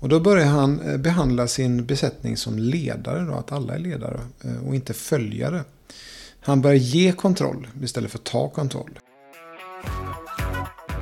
[0.00, 4.20] Och då börjar han eh, behandla sin besättning som ledare, då, att alla är ledare
[4.44, 5.64] eh, och inte följare.
[6.40, 8.98] Han börjar ge kontroll istället för att ta kontroll.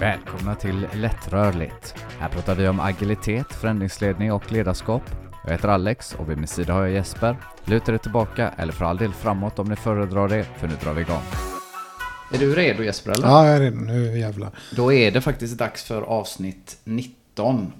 [0.00, 1.94] Välkomna till Lättrörligt.
[2.18, 5.02] Här pratar vi om agilitet, förändringsledning och ledarskap.
[5.44, 7.36] Jag heter Alex och vid min sida har jag Jesper.
[7.64, 10.92] Luta dig tillbaka eller för all del framåt om ni föredrar det, för nu drar
[10.92, 11.22] vi igång.
[12.32, 13.26] Är du redo Jesper eller?
[13.26, 13.76] Ja, jag är redo.
[13.76, 14.50] Nu jävlar.
[14.76, 17.17] Då är det faktiskt dags för avsnitt 19.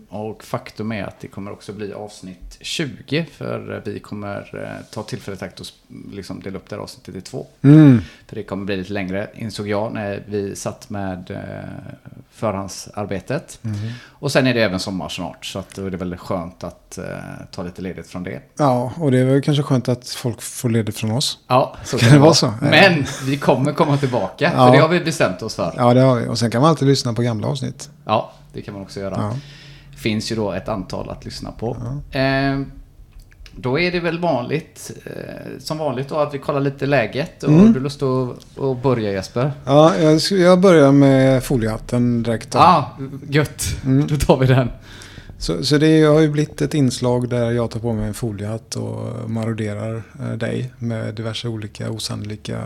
[0.09, 3.27] Och faktum är att det kommer också bli avsnitt 20.
[3.33, 5.67] För vi kommer eh, ta tillfället i akt och
[6.13, 7.47] liksom dela upp det här avsnittet i två.
[7.63, 8.01] Mm.
[8.27, 11.99] För det kommer bli lite längre, insåg jag när vi satt med eh,
[12.31, 13.61] förhandsarbetet.
[13.65, 13.77] Mm.
[14.07, 15.45] Och sen är det även sommar snart.
[15.47, 17.05] Så att då är det väl skönt att eh,
[17.51, 18.41] ta lite ledigt från det.
[18.59, 21.39] Ja, och det är väl kanske skönt att folk får ledigt från oss.
[21.47, 22.55] Ja, så Kan det vara så?
[22.61, 24.53] Men vi kommer komma tillbaka.
[24.55, 24.67] Ja.
[24.67, 25.75] För det har vi bestämt oss för.
[25.77, 26.29] Ja, det har vi.
[26.29, 27.91] Och sen kan man alltid lyssna på gamla avsnitt.
[28.05, 29.15] Ja, det kan man också göra.
[29.17, 29.37] Ja.
[29.97, 31.77] Finns ju då ett antal att lyssna på.
[32.11, 32.61] Eh,
[33.57, 35.13] då är det väl vanligt, eh,
[35.59, 37.43] som vanligt då, att vi kollar lite läget.
[37.43, 37.73] Och Mm.
[37.73, 39.53] du lust att, att börja Jesper?
[39.65, 42.51] Ja, jag, jag börjar med foliehatten direkt.
[42.51, 42.59] då.
[42.59, 42.65] Ja,
[42.99, 43.65] ah, gött.
[43.85, 44.07] Mm.
[44.07, 44.71] Då tar vi den.
[45.39, 48.77] Så, så det har ju blivit ett inslag där jag tar på mig en foliehatt
[48.77, 52.59] och maroderar eh, dig med diverse olika osannolika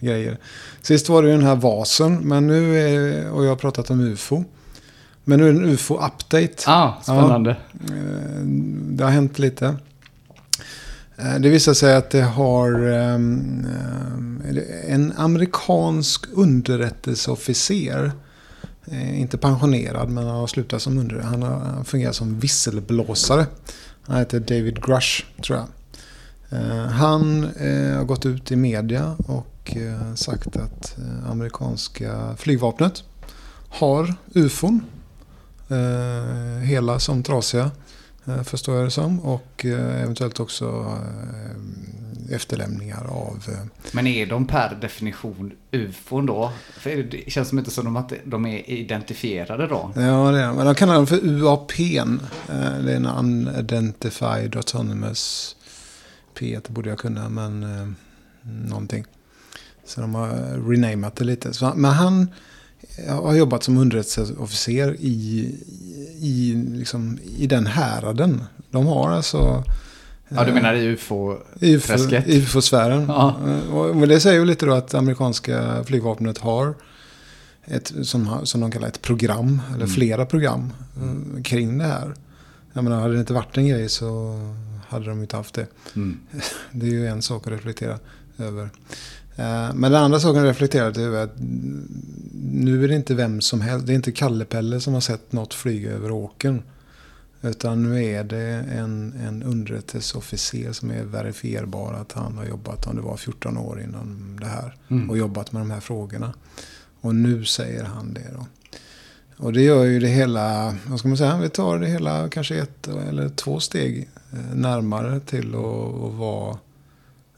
[0.00, 0.36] grejer.
[0.82, 4.00] Sist var det ju den här vasen, men nu är, och jag har pratat om
[4.00, 4.44] UFO.
[5.28, 6.54] Men nu är det en UFO-update.
[6.66, 7.50] Ah, spännande.
[7.90, 8.42] Eh,
[8.96, 9.76] Det har hänt lite.
[11.16, 14.42] Eh, Det visar sig att det har ehm, ehm,
[14.88, 18.12] en amerikansk underrättelseofficer.
[18.86, 21.20] eh, Inte pensionerad men han har slutat som under.
[21.20, 23.46] Han fungerar som visselblåsare.
[24.02, 25.66] Han heter David Grush tror jag.
[26.90, 27.42] Han
[27.96, 29.76] har gått ut i media och
[30.14, 30.96] sagt att
[31.30, 33.02] amerikanska flygvapnet
[33.68, 34.80] har ufon.
[35.70, 37.70] Eh, hela som trasiga.
[38.26, 39.20] eh, Förstår jag det som.
[39.20, 40.98] Och eh, eventuellt också
[42.30, 43.44] efterlämningar av...
[43.92, 46.52] Men är de per definition ufon då?
[46.78, 49.92] För det känns som inte som att de är identifierade då.
[49.94, 51.72] Ja, det är Men de kallar dem för UAP.
[51.76, 55.56] Det är en Unidentified Autonomous
[56.38, 56.60] P.
[56.66, 57.96] Det borde jag kunna, men
[58.42, 59.04] någonting.
[59.84, 60.28] Så de har
[60.70, 61.52] renamat det lite.
[61.74, 62.28] Men han
[63.08, 65.54] har jobbat som underrättelseofficer i,
[66.20, 68.42] i, liksom, i den häraden.
[68.70, 69.64] De har alltså...
[70.28, 71.36] Ja, du eh, menar i ufo?
[71.60, 72.24] UFO, Träsket.
[72.28, 73.04] UFO-sfären.
[73.08, 73.34] Ja.
[73.72, 76.74] Och det säger ju lite då att amerikanska flygvapnet har
[77.64, 79.88] ett, som, som de kallar ett program, eller Mm.
[79.88, 82.14] flera program eh, kring det här.
[82.72, 84.38] Jag menar, hade det inte varit en grej så
[84.88, 85.66] hade de inte haft det.
[85.96, 86.18] Mm.
[86.72, 87.98] Det är ju en sak att reflektera
[88.38, 88.70] över.
[89.38, 91.36] Eh, Men den andra saken att reflektera över är att
[92.42, 93.86] nu är det inte vem som helst.
[93.86, 96.62] Det är inte Kalle-Pelle som har sett något flyga över åkern.
[97.42, 102.96] Utan nu är det en, en underrättelseofficer som är verifierbar att han har jobbat, om
[102.96, 104.76] det var 14 år innan det här.
[104.88, 105.10] Mm.
[105.10, 106.34] Och jobbat med de här frågorna.
[107.00, 108.46] Och nu säger han det då.
[109.36, 112.58] Och det gör ju det hela, vad ska man säga, vi tar det hela kanske
[112.58, 116.58] ett eller två steg eh, närmare till att, att vara,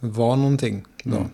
[0.00, 0.84] vara någonting.
[1.02, 1.16] Då.
[1.16, 1.28] Mm.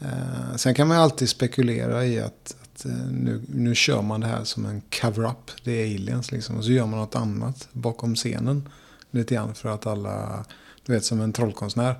[0.00, 4.20] Eh, sen kan man ju alltid spekulera i att, att eh, nu, nu kör man
[4.20, 5.50] det här som en cover-up.
[5.64, 6.56] Det är aliens liksom.
[6.56, 8.68] Och så gör man något annat bakom scenen.
[9.10, 10.44] Lite grann för att alla,
[10.86, 11.98] du vet som en trollkonstnär.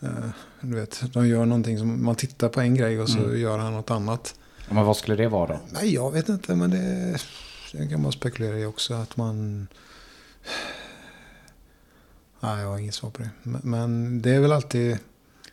[0.00, 0.08] Eh,
[0.60, 3.40] du vet, de gör någonting som, man tittar på en grej och så Mm.
[3.40, 4.34] gör han något annat.
[4.70, 5.60] Men vad skulle det vara då?
[5.72, 7.18] Nej, jag vet inte, men det,
[7.72, 8.94] det kan man spekulera i också.
[8.94, 9.68] Att man...
[12.40, 13.30] Nej, jag har inget svar på det.
[13.42, 14.98] Men, men det är väl alltid,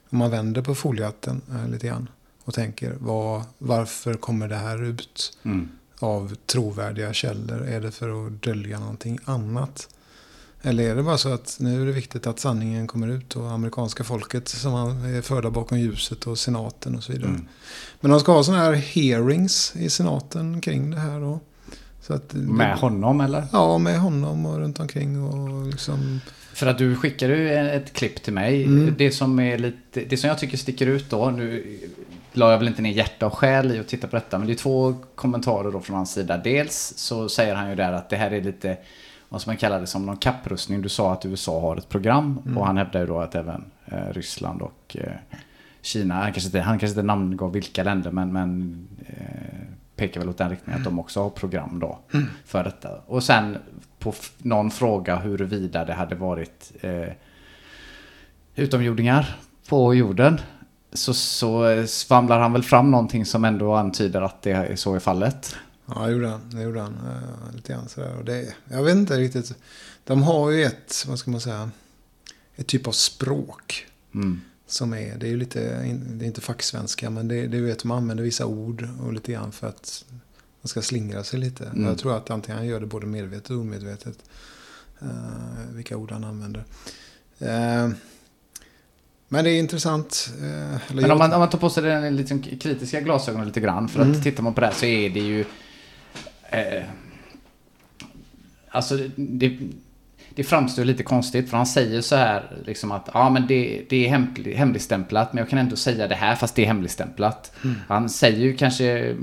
[0.09, 2.09] om man vänder på foliehatten eh, lite grann
[2.43, 5.69] och tänker, vad, varför kommer det här ut Mm.
[5.99, 7.61] av trovärdiga källor?
[7.67, 9.89] Är det för att dölja någonting annat?
[10.61, 13.51] Eller är det bara så att nu är det viktigt att sanningen kommer ut och
[13.51, 14.73] amerikanska folket som
[15.05, 17.29] är förda bakom ljuset och senaten och så vidare.
[17.29, 17.47] Mm.
[17.99, 21.39] Men de ska ha sådana här hearings i senaten kring det här då.
[22.01, 23.47] Så att, Med honom eller?
[23.51, 26.19] Ja, med honom och runt omkring och liksom...
[26.59, 28.63] För att du skickade ju ett klipp till mig.
[28.63, 28.95] Mm.
[28.97, 31.77] Det som är lite, det som jag tycker sticker ut då, nu
[32.33, 34.53] la jag väl inte ner hjärta och själ i att titta på detta, men det
[34.53, 36.37] är två kommentarer då från hans sida.
[36.37, 38.77] Dels så säger han ju där att det här är lite,
[39.29, 40.81] vad som man kallar det som någon kapprustning.
[40.81, 42.57] Du sa att USA har ett program Mm.
[42.57, 45.13] och han hävdar ju då att även eh, Ryssland och eh,
[45.81, 49.15] Kina, han kanske, inte, han kanske inte namngav vilka länder, men, men eh,
[49.95, 51.99] pekar väl åt den riktningen att de också har program då
[52.45, 52.89] för detta.
[53.07, 53.57] Och sen
[53.99, 57.13] på någon fråga huruvida det hade varit eh,
[58.55, 60.41] utomjordingar på jorden
[60.93, 64.99] så, så svamlar han väl fram någonting som ändå antyder att det är så är
[64.99, 65.55] fallet.
[65.85, 66.41] Ja, det gjorde han.
[66.49, 66.93] Det gjorde han.
[66.93, 68.17] Uh, lite grann sådär.
[68.17, 69.55] Och det, jag vet inte riktigt.
[70.03, 71.71] De har ju ett, vad ska man säga,
[72.55, 73.87] ett typ av språk.
[74.13, 74.41] Mm.
[74.67, 75.59] Som är, det är ju lite,
[75.97, 79.51] det är inte facksvenska, men det, det vet man använder vissa ord och lite grann
[79.51, 80.05] för att
[80.61, 81.65] man ska slingra sig lite.
[81.65, 81.85] Mm.
[81.85, 84.17] Jag tror att antingen han gör det både medvetet och omedvetet.
[85.03, 86.59] Uh, vilka ord han använder.
[87.41, 87.93] Uh,
[89.27, 90.33] men det är intressant.
[90.41, 93.89] Uh, men om man, om man tar på sig den liksom kritiska glasögonen lite grann.
[93.89, 94.11] För mm.
[94.11, 95.45] att tittar man på det här så är det ju...
[98.71, 99.59] Alltså det,
[100.39, 104.05] det framstår lite konstigt för han säger så här liksom att ja men det, det
[104.05, 107.55] är hemlig, hemligstämplat men jag kan ändå säga det här fast det är hemligstämplat.
[107.63, 107.75] Mm.
[107.87, 109.15] Han säger ju kanske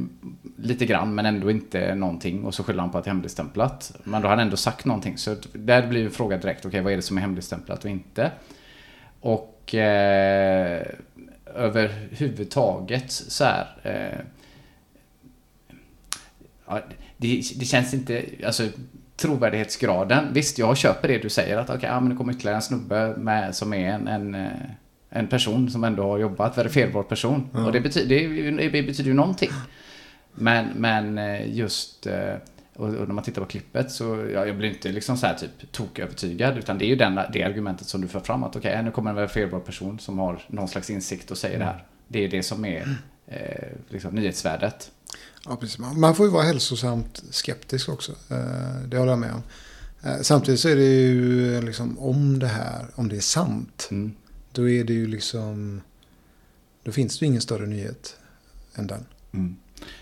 [0.56, 3.92] lite grann men ändå inte någonting och så skyller han på att det är hemligstämplat.
[4.04, 6.80] Men då har han ändå sagt någonting så där blir ju frågan direkt okej okay,
[6.80, 8.30] vad är det som är hemligstämplat och inte.
[9.20, 10.86] Och eh,
[11.54, 14.19] överhuvudtaget så här eh,
[16.66, 16.80] ja,
[17.16, 18.69] det, det känns inte, alltså
[19.16, 20.32] trovärdighetsgraden.
[20.32, 22.62] Visst, jag köper det du säger att okej, okay, ja, men det kommer ytterligare en
[22.62, 24.50] snubbe med, som är en, en, eh,
[25.10, 27.48] en person som ändå har jobbat, verifierbar person.
[27.54, 27.66] Mm.
[27.66, 28.16] Och det betyder,
[28.56, 29.50] det, det betyder ju någonting.
[30.34, 32.34] Men, men eh, just, eh,
[32.76, 34.04] och, och när man tittar på klippet så,
[34.34, 36.58] ja, jag blir inte liksom så här typ tokövertygad.
[36.58, 38.90] Utan det är ju den, det argumentet som du för fram att okej, okay, nu
[38.90, 41.66] kommer en verifierbar person som har någon slags insikt och säger mm.
[41.66, 41.84] det här.
[42.08, 42.88] Det är det som är
[43.26, 44.90] eh, liksom, nyhetsvärdet.
[45.48, 45.78] Ja, precis.
[45.78, 48.12] Man får ju vara hälsosamt skeptisk också.
[48.12, 49.43] Eh, det håller jag med om.
[50.02, 53.88] Eh, samtidigt så är det ju liksom om det här, om det är sant.
[53.90, 54.12] Mm.
[54.52, 55.81] Då är det ju liksom,
[56.82, 58.16] då finns det ju ingen större nyhet
[58.75, 59.04] än den.
[59.32, 59.56] Mm.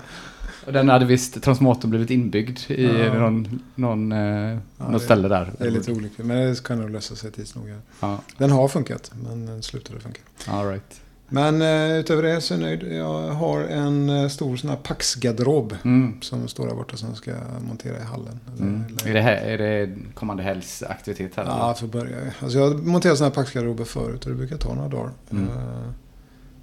[0.66, 3.14] och den hade visst transmotorn blivit inbyggd i ja.
[3.14, 5.52] någon, någon, eh, ja, något det, ställe där.
[5.58, 7.74] Det är lite olyckligt, men det kan nog lösa sig tids nog.
[8.00, 8.18] Ja.
[8.38, 10.20] Den har funkat, men den slutade funka.
[10.46, 11.00] All right.
[11.34, 12.92] Men uh, utöver det så är jag nöjd.
[12.92, 15.76] Jag har en uh, stor sån här Pax-garderob.
[15.84, 16.20] Mm.
[16.20, 17.32] Som står där borta som ska
[17.68, 18.40] montera i hallen.
[18.60, 18.84] Mm.
[19.04, 21.44] Är, det här, är det kommande helgs aktivitet här?
[21.44, 22.16] Ja, för börja.
[22.40, 25.10] Alltså jag har monterat såna här Pax-garderober förut och det brukar ta några dagar.
[25.30, 25.44] Mm.
[25.44, 25.54] Uh,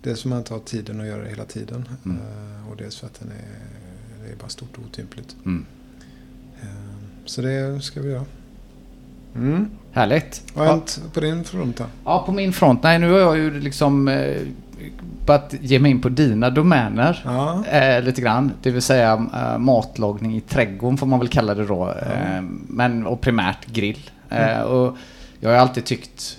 [0.02, 1.90] dels för att man inte har tiden att göra det hela tiden.
[2.06, 2.20] Mm.
[2.72, 5.36] och dels för att den är, det är bara stort och otympligt.
[5.46, 5.66] Mm.
[7.26, 8.26] så det ska vi göra.
[9.36, 9.70] Mm.
[9.92, 10.44] Härligt.
[10.54, 11.84] Vad har hänt på din front då?
[12.06, 12.84] Ja, på min front?
[12.84, 14.08] Nej, nu har jag ju liksom
[15.22, 17.22] eh, börjat ge mig in på dina domäner.
[17.26, 17.66] Ja.
[17.66, 18.52] Eh, lite grann.
[18.62, 21.94] Det vill säga eh, matlagning i trädgården får man väl kalla det då.
[22.02, 22.08] Ja.
[22.08, 24.10] Eh, men, och primärt grill.
[24.30, 24.68] Eh, mm.
[24.68, 24.98] och
[25.40, 26.38] jag har alltid tyckt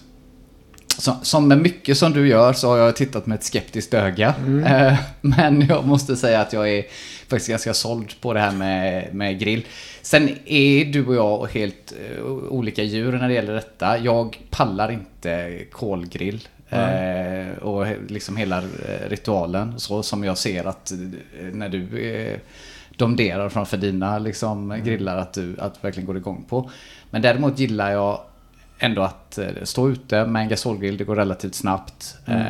[1.22, 4.34] som med mycket som du gör så har jag tittat med ett skeptiskt öga.
[4.38, 4.64] Mm.
[4.64, 6.84] Eh, men jag måste säga att jag är
[7.28, 9.66] faktiskt ganska såld på det här med, med grill.
[10.02, 13.98] Sen är du och jag helt uh, olika djur när det gäller detta.
[13.98, 16.48] Jag pallar inte kolgrill.
[16.72, 17.48] Mm.
[17.48, 18.62] Uh, och liksom hela
[19.08, 20.92] ritualen så som jag ser att
[21.52, 22.38] när du uh,
[22.96, 24.84] domderar framför dina liksom, mm.
[24.84, 26.70] grillar att du att verkligen går igång på.
[27.10, 28.20] Men däremot gillar jag
[28.78, 30.96] ändå att stå ute med en gasolgrill.
[30.96, 32.16] Det går relativt snabbt.
[32.26, 32.40] Mm.
[32.40, 32.46] Eh,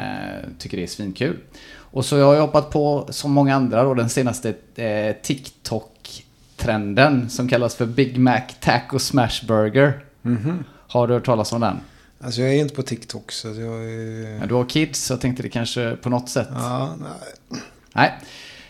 [0.59, 1.37] tycker det är svinkul.
[1.75, 7.49] Och så har jag hoppat på, som många andra, då, den senaste eh, TikTok-trenden som
[7.49, 10.05] kallas för Big Mac Taco Smash Burger.
[10.25, 10.65] Mm -hmm.
[10.89, 11.81] Har du hört talas om den?
[12.25, 14.39] Alltså jag är inte på TikTok så jag är...
[14.39, 16.49] Men du har kids så jag tänkte det kanske på något sätt.
[16.51, 17.61] Ja, nej.
[17.95, 18.13] Nej,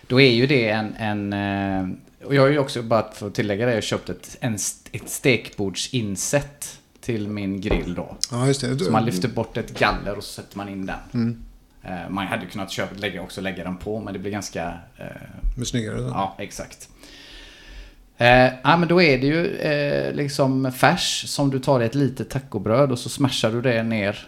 [0.06, 0.94] då är ju det en...
[0.96, 4.36] en eh, och jag har ju också, bara för att tillägga det, jag köpt ett,
[4.40, 4.54] en,
[4.92, 8.16] ett stekbordsinset till min grill då.
[8.30, 8.78] ja just det.
[8.78, 10.98] Så man lyfter bort ett galler och så sätter man in den.
[11.14, 11.42] Mm.
[11.82, 14.74] Eh, Man hade kunnat köpa, lägga, också lägga den på, men det blir ganska...
[14.98, 16.08] Eh, snyggare då.
[16.08, 16.88] ja, exakt.
[18.22, 21.94] Eh, ja, men då är det ju eh, liksom färs som du tar i ett
[21.94, 24.18] litet tacobröd och så smashar du det ner.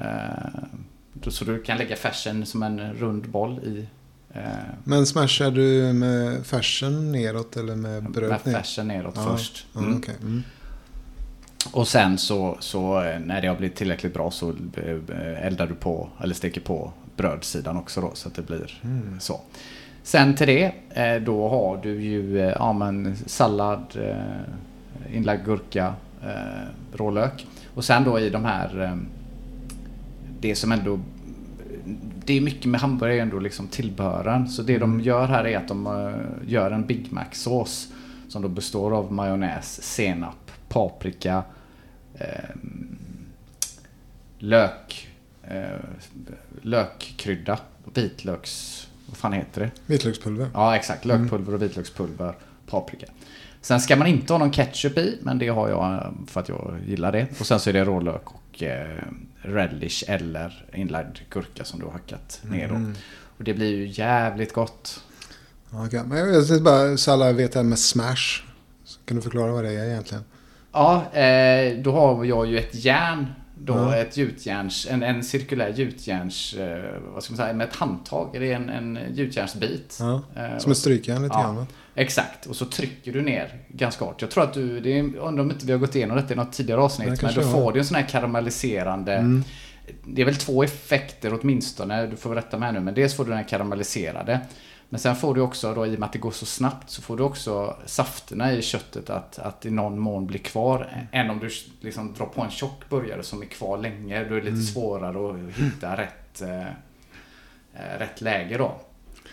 [0.00, 3.86] Eh, så du kan lägga färsen som en rund boll i...
[4.34, 4.42] Eh,
[4.84, 8.52] Men smashar du med färsen neråt eller med med brödet ner?
[8.54, 9.66] färsen neråt Ja, först.
[9.72, 9.96] Ja, Mm.
[9.98, 10.14] okej.
[10.22, 10.42] mm.
[11.72, 15.74] Och sen så, så eh, när det har blivit tillräckligt bra så eh, eldar du
[15.74, 19.20] på, eller steker på brödsidan också då så att det blir Mm.
[19.20, 19.40] så.
[20.04, 25.94] Sen till det, eh, då har du ju eh, ja, men sallad, eh, inlagd gurka,
[26.92, 27.46] rålök.
[27.74, 28.98] Och sen då i de här,
[30.40, 30.98] det som ändå
[32.24, 34.48] det är mycket med hamburgare ändå liksom tillbehören.
[34.48, 36.12] Så det de gör här är att de
[36.46, 37.92] gör en Big Mac-sås
[38.28, 41.42] som då består av majonnäs, senap, paprika,
[42.14, 42.54] eh,
[44.38, 45.08] lök,
[45.42, 45.78] eh,
[46.62, 47.58] lökkrydda,
[47.94, 48.73] vitlöks...
[49.06, 49.70] Vad fan heter det?
[49.86, 50.50] Vitlökspulver.
[50.54, 51.04] Ja, exakt.
[51.04, 52.34] Lökpulver och vitlökspulver,
[52.66, 53.06] paprika.
[53.60, 56.48] Sen ska man inte ha någon ketchup i, men det har jag eh, för att
[56.48, 57.26] jag gillar det.
[57.40, 59.02] Och sen så är det rålök och eh,
[59.42, 62.74] relish eller inlagd gurka som du har hackat ner då.
[63.38, 65.04] Och det blir ju jävligt gott.
[65.70, 66.02] Okej.
[66.06, 68.42] Men jag tänkte bara, så alla vet det här med smash.
[68.84, 70.24] Så kan du förklara vad det är egentligen?
[70.72, 73.26] Ja, eh, då har jag ju ett järn.
[73.58, 73.96] Då, Ja.
[73.96, 76.84] ett gjutjärns, en, en cirkulär gjutjärns, eh,
[77.14, 78.28] vad ska man säga, med ett handtag.
[78.32, 79.98] Det är en, en gjutjärnsbit.
[80.00, 81.42] Eh, Som ett strykjärn lite Ja.
[81.42, 81.66] grann?
[81.94, 84.22] Exakt, och så trycker du ner ganska hårt.
[84.22, 86.36] Jag tror att du, det är, undrar om inte vi har gått igenom detta i
[86.36, 89.44] något tidigare avsnitt, men då får du en sån här karamelliserande Mm.
[90.06, 93.30] Det är väl två effekter åtminstone, du får rätta mig nu, men dels får du
[93.30, 94.40] den här karamelliserade.
[94.94, 97.02] Men sen får du också då, i och med att det går så snabbt, så
[97.02, 101.06] får du också safterna i köttet att, att i någon mån bli kvar.
[101.12, 104.24] Än om du liksom drar på en tjock burgare som är kvar länge.
[104.24, 106.66] Då är det lite svårare att hitta rätt, eh,
[107.74, 108.80] eh, rätt läge då.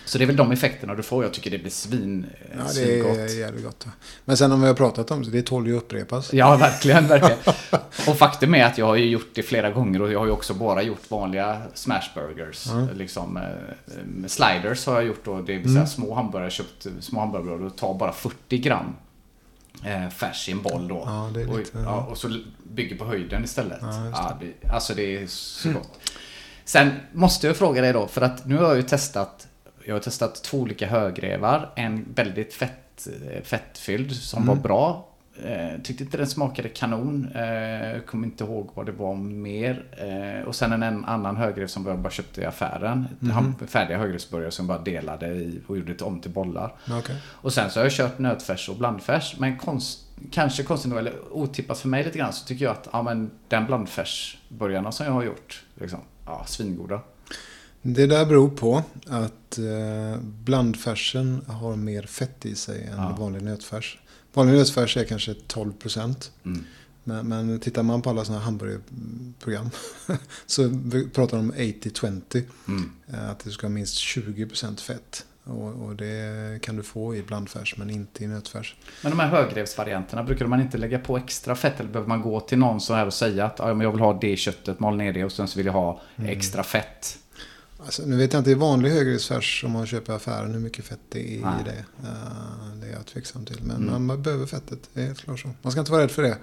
[0.06, 1.24] Så det är väl de effekterna du får.
[1.24, 3.18] Jag tycker det blir svin, eh, Ja, det svingott.
[3.18, 3.88] är jävligt gott.
[4.26, 6.34] Men sen om vi har pratat om det, det tål ju att upprepas.
[6.34, 7.38] Ja, verkligen, verkligen.
[8.08, 10.32] Och faktum är att jag har ju gjort det flera gånger och jag har ju
[10.32, 12.68] också bara gjort vanliga smashburgers.
[12.96, 15.88] Liksom, eh, sliders har jag gjort då, det vill säga Mm.
[15.88, 18.96] små hamburgare, köpt små hamburgare och tar bara 40 gram
[19.86, 21.04] eh, färs i en boll då.
[21.06, 23.80] Ja, det är och, lite- ja, och så bygger på höjden istället.
[23.82, 26.00] Ja, det, alltså det är så gott.
[26.66, 29.48] Sen måste jag fråga dig då, för att nu har jag ju testat
[29.92, 31.70] jag har testat två olika högrevar.
[31.76, 34.56] En väldigt fett, eh, fettfylld som Mm.
[34.56, 35.08] var bra.
[35.46, 37.28] Eh, tyckte inte den smakade kanon.
[37.36, 39.84] Eh, kommer inte ihåg vad det var mer.
[39.98, 43.08] Eh, och sen en, en annan högrev som jag bara köpte i affären.
[43.34, 46.76] Han, färdiga högrevsburgare som jag bara delade i och gjorde det om till bollar.
[47.00, 47.16] Okej.
[47.26, 49.36] Och sen så har jag kört nötfärs och blandfärs.
[49.40, 50.00] Men konst,
[50.32, 53.32] kanske konstigt nog, eller otippat för mig lite grann, så tycker jag att ja, men
[53.48, 57.00] den blandfärsburgarna som jag har gjort, liksom, ja, svingoda.
[57.82, 63.16] Det där beror på att eh, blandfärsen har mer fett i sig än Ja.
[63.20, 63.98] vanlig nötfärs.
[64.34, 66.32] Vanlig nötfärs är kanske 12 procent.
[66.46, 66.64] Mm.
[67.04, 69.70] Men, men tittar man på alla sådana här hamburgerprogram
[70.46, 70.70] så
[71.14, 72.44] pratar de om 80-20.
[72.68, 72.92] Mm.
[73.14, 75.26] eh, Att det ska ha minst 20 procent fett.
[75.44, 78.76] Och, och det kan du få i blandfärs men inte i nötfärs.
[79.04, 81.80] Men de här högrevsvarianterna, brukar man inte lägga på extra fett?
[81.80, 84.38] Eller behöver man gå till någon så här och säga att jag vill ha det
[84.38, 87.18] köttet, mal ner det och sen så vill jag ha extra fett?
[87.86, 90.86] Alltså, nu vet jag inte i vanlig högriskfärs om man köper i affären hur mycket
[90.86, 91.54] fett det är Nej.
[91.62, 91.86] i det.
[92.08, 93.60] Eh, det är jag tveksam till.
[93.64, 94.06] Men Mm.
[94.06, 95.50] man behöver fettet, det är helt klart så.
[95.62, 96.38] Man ska inte vara rädd för det.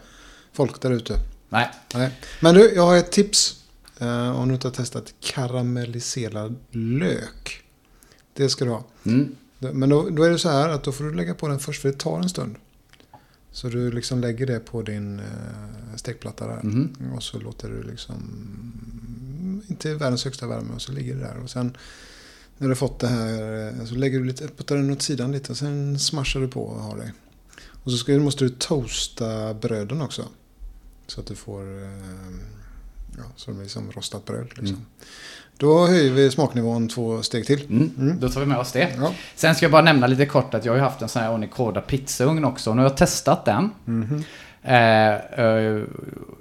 [0.52, 1.14] Folk där ute.
[1.49, 1.71] Nej.
[1.95, 2.18] Nej.
[2.40, 3.54] Men du, jag har ett tips.
[4.02, 7.62] Uh, om du inte har testat karamelliserad lök.
[8.35, 8.85] Det ska du ha.
[9.04, 9.37] Mm.
[9.59, 11.83] Men då, då är det så här att då får du lägga på den först
[11.83, 12.57] för det tar en stund.
[13.52, 16.61] Så du liksom lägger det på din uh, stekplatta där.
[16.62, 17.12] Mhm.
[17.16, 18.14] Och så låter du liksom
[19.78, 21.42] inte världens högsta värme och så ligger det där.
[21.42, 21.76] Och sen
[22.58, 25.32] när du har fått det här eh, så lägger du lite, puttar den åt sidan
[25.32, 27.12] lite och sen smashar du på och har det.
[27.85, 30.25] Och så ska, måste du toasta bröden också.
[31.06, 31.90] Så att du får eh,
[33.16, 34.47] ja, så det blir som rostat bröd.
[34.49, 34.66] Liksom.
[34.66, 34.87] Mm.
[35.56, 37.64] Då höjer vi smaknivån två steg till.
[37.70, 37.90] Mm.
[37.99, 38.20] Mm.
[38.20, 38.94] Då tar vi med oss det.
[38.97, 39.14] Ja.
[39.37, 41.80] Sen ska jag bara nämna lite kort att jag har haft en sån här Onicoda
[41.80, 42.75] pizzaugn också.
[42.75, 43.70] Nu har jag testat den.
[43.85, 44.25] Mhm.
[44.68, 45.82] Eh, eh,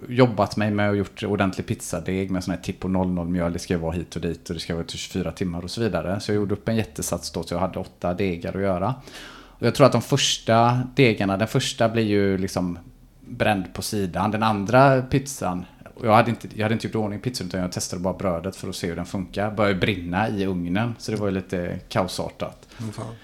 [0.07, 3.53] jobbat mig med och gjort ordentlig pizzadeg med sån här Tipo 00 mjöl.
[3.53, 5.81] Det ska vara hit och dit och det ska vara till 24 timmar och så
[5.81, 6.19] vidare.
[6.19, 8.95] Så jag gjorde upp en jättesats då så jag hade åtta degar att göra.
[9.29, 12.79] Och jag tror att de första degarna, den första blir ju liksom
[13.19, 14.31] bränd på sidan.
[14.31, 15.65] Den andra pizzan,
[16.03, 18.55] jag hade inte, jag hade inte gjort i ordning pizzan utan jag testade bara brödet
[18.55, 19.51] för att se hur den funkar.
[19.51, 22.67] Började brinna i ugnen, så det var ju lite kaosartat.
[22.79, 23.15] Mm, fan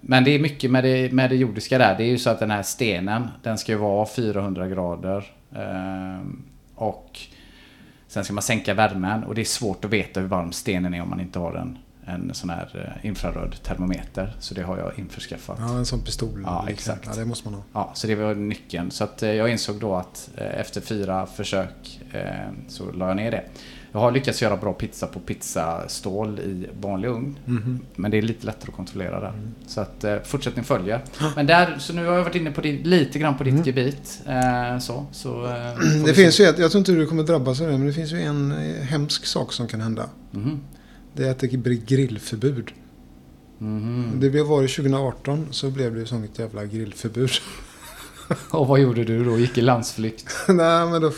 [0.00, 1.96] men det är mycket med det, med det jordiska där.
[1.96, 5.24] Det är ju så att den här stenen, den ska ju vara 400 grader.
[5.56, 6.26] Eh,
[6.74, 7.20] och
[8.08, 11.02] sen ska man sänka värmen och det är svårt att veta hur varm stenen är
[11.02, 14.36] om man inte har en, en sån här eh, infraröd termometer.
[14.38, 15.58] Så det har jag införskaffat.
[15.60, 16.42] Ja, en sån pistol.
[16.44, 17.06] Ja, exakt.
[17.06, 17.62] Ja, det måste man ha.
[17.72, 18.90] Ja, så det var nyckeln.
[18.90, 22.24] Så att eh, jag insåg då att eh, efter fyra försök eh,
[22.68, 23.44] så la jag ner det.
[23.94, 27.36] Jag har lyckats göra bra pizza på pizzastål i vanlig ugn.
[27.44, 27.80] Mhm.
[27.96, 29.28] Men det är lite lättare att kontrollera där.
[29.28, 29.54] Mm.
[29.66, 31.00] Så att eh, fortsättning följer.
[31.36, 33.64] Men där, så nu har jag varit inne på din, lite grann på ditt Mm.
[33.64, 34.20] gebit.
[34.26, 36.42] Eh, så, så, eh, Det finns se.
[36.42, 38.52] ju ett, jag tror inte du kommer drabbas av det, men det finns ju en
[38.52, 40.08] eh, hemsk sak som kan hända.
[40.30, 40.60] Mhm.
[41.14, 42.70] Det är att det blir grillförbud.
[43.58, 44.10] Mhm.
[44.20, 47.30] Det blev- var det 2018 så blev det sånt jävla grillförbud.
[48.50, 49.38] Och vad gjorde du då?
[49.38, 50.26] Gick i landsflykt?
[50.48, 51.10] Nej, men då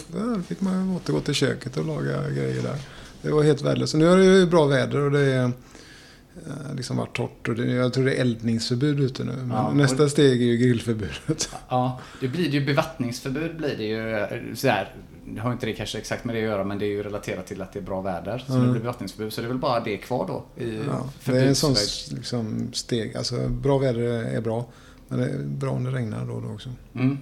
[0.48, 2.76] fick man återgå till köket och laga grejer där.
[3.22, 3.92] Det var helt värdelöst.
[3.92, 7.48] Så nu är det ju bra väder och det är eh, liksom varit torrt.
[7.48, 9.48] Och det, jag tror det är eldningsförbud ute nu.
[9.52, 11.48] Ja, nästa steg är ju grillförbudet.
[11.68, 14.94] Ja, det blir ju bevattningsförbud blir det ju eh, sådär.
[15.26, 17.46] Det har inte det kanske exakt med det att göra men det är ju relaterat
[17.46, 18.44] till att det är bra väder.
[18.46, 18.66] Så Mm.
[18.66, 19.32] det blir bevattningsförbud.
[19.32, 21.74] Så det är väl bara det kvar då i Ja, det är en sån
[22.16, 23.16] liksom, steg.
[23.16, 24.66] Alltså bra väder är bra.
[25.14, 26.68] Men det är bra om det regnar då och då också.
[26.94, 27.18] Mm.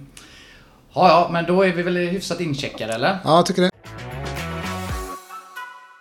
[0.93, 3.17] Ja, ja, men då är vi väl hyfsat incheckade eller?
[3.23, 3.71] Ja, jag tycker det.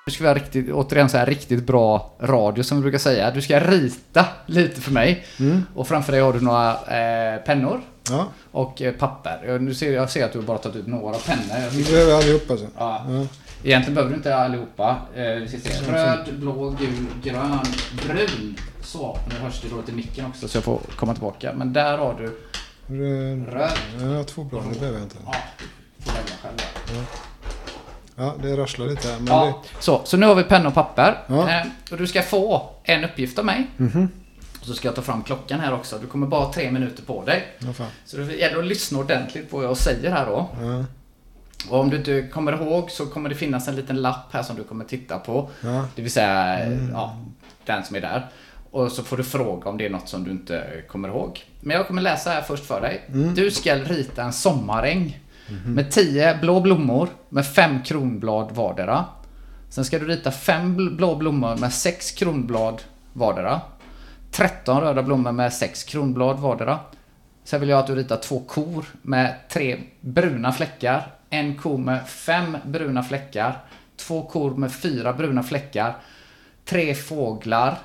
[0.07, 3.31] Nu ska vi ha riktigt, återigen så här riktigt bra radio som vi brukar säga.
[3.31, 5.25] Du ska rita lite för mig.
[5.41, 5.63] Mm.
[5.75, 7.81] Och framför dig har du några eh, pennor
[8.11, 9.41] Ja, och eh, papper.
[9.47, 11.45] Jag, nu ser, jag ser att du bara tagit ut några pennor.
[11.63, 12.67] Jag behöver allihop alltså.
[12.79, 13.27] Ja, Ja.
[13.65, 14.97] Egentligen behöver du inte allihopa.
[15.15, 15.93] Eh, vi ska se.
[15.93, 17.59] Röd, blå, gul, grön,
[18.07, 18.57] brun.
[18.83, 21.53] Så, nu hörs det dåligt i micken också så jag får komma tillbaka.
[21.57, 22.25] Men där har du
[22.87, 23.49] Röd.
[23.53, 23.71] röd.
[24.01, 25.17] Ja, Jag har två blad, det behöver jag inte.
[25.27, 25.35] Ja,
[25.99, 26.57] du får välja själv.
[26.57, 27.05] där.
[28.17, 29.17] Ja, det rasslar lite här.
[29.19, 31.19] Men Ja, så, så nu har vi penna och papper.
[31.27, 31.49] Ja.
[31.51, 33.67] Eh, och du ska få en uppgift av mig.
[33.77, 33.83] det...
[33.85, 34.09] Mhm.
[34.61, 35.99] Och så ska jag ta fram klockan här också.
[35.99, 37.47] Du kommer bara ha tre minuter på dig.
[37.59, 37.87] Ja, fan.
[38.05, 40.49] Så det gäller att lyssna ordentligt på vad jag säger här då.
[40.63, 40.85] Ja,
[41.71, 44.57] Och om du inte kommer ihåg så kommer det finnas en liten lapp här som
[44.57, 45.51] du kommer titta på.
[45.61, 45.85] ja.
[45.97, 46.59] Det vill säga,
[46.93, 47.17] ja,
[47.65, 48.27] den som är där.
[48.71, 51.45] Och så får du fråga om det är något som du inte kommer ihåg.
[51.61, 53.05] Men jag kommer läsa här först för dig.
[53.35, 55.19] Du ska rita en sommaräng.
[55.67, 59.05] Med 10 blå blommor med 5 kronblad vardera.
[59.71, 63.61] Sen ska du rita 5 bl- blå blommor med 6 kronblad vardera.
[64.31, 66.79] 13 röda blommor med 6 kronblad vardera.
[67.45, 71.07] Sen vill jag att du ritar två kor med tre bruna fläckar.
[71.33, 73.65] En ko med fem bruna fläckar.
[73.97, 75.97] Två kor med fyra bruna fläckar.
[76.65, 77.79] Tre fåglar.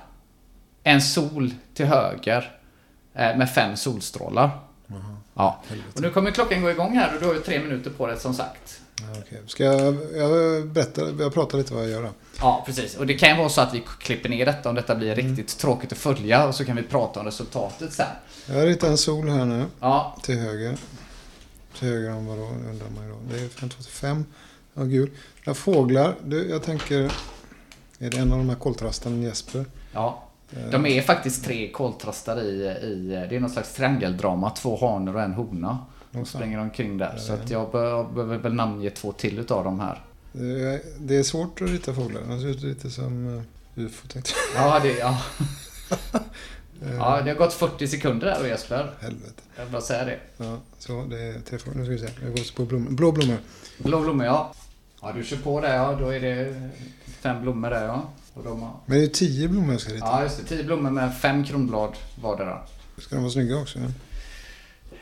[0.84, 2.52] En sol till höger.
[3.14, 4.50] eh, Med fem solstrålar.
[5.34, 5.62] Ja.
[5.96, 8.20] Och nu kommer klockan gå igång här och du har ju tre minuter på det
[8.20, 8.82] som sagt.
[9.22, 9.42] Okej.
[9.48, 12.10] Ska jag, jag berätta, jag pratar lite vad jag gör då.
[12.40, 12.96] Ja, precis.
[12.98, 15.58] Och det kan ju vara så att vi klipper ner detta om detta blir riktigt
[15.58, 18.06] tråkigt att följa och så kan vi prata om resultatet sen.
[18.46, 19.66] Jag har ritat en sol här nu.
[19.80, 20.78] Ja, Till höger.
[21.80, 22.44] Till höger om vad då?
[22.44, 23.18] Undrar man ju då.
[23.30, 24.26] Det är 5, 2, 5.
[24.74, 25.10] Ja, gul.
[25.44, 26.16] Ja, fåglar.
[26.26, 27.12] Du, jag tänker...
[28.00, 29.66] Är det en av de här koltrasten Jesper?
[29.94, 30.24] ja.
[30.52, 32.46] Eh, De är faktiskt tre koltrastar i,
[32.84, 33.26] i...
[33.30, 34.50] Det är någon slags triangeldrama.
[34.50, 35.78] Två hanor och en hona.
[36.12, 37.18] De springer omkring där.
[37.18, 40.04] Så att jag bör- behöver väl namnge två till utav dem här.
[40.32, 42.22] Det är- Det är svårt att rita fåglar.
[42.30, 43.42] De ser ut lite som
[43.76, 45.22] ufo tänkte Ja, det, ja.
[46.86, 48.94] Eh, ja, det har gått 40 sekunder där då Jesper.
[49.00, 49.42] Helvete.
[49.56, 50.20] Jag vill bara säga det.
[50.38, 51.84] Ja, så det är tre fåglar.
[51.84, 52.26] Nu ska vi se.
[52.26, 52.92] Jag går på blommor.
[52.92, 53.38] Blå blommor.
[53.78, 54.54] Blå blommor ja.
[55.02, 55.98] Ja, du kör på där ja.
[56.00, 56.70] Då är det
[57.22, 58.10] fem blommor där ja.
[58.34, 58.74] Och de har...
[58.86, 60.06] Men det är tio blommor jag ska rita.
[60.06, 60.44] Ja, just det.
[60.44, 62.60] Tio blommor med fem kronblad vardera.
[62.98, 63.80] Ska de vara snygga också?
[63.80, 63.86] Ja?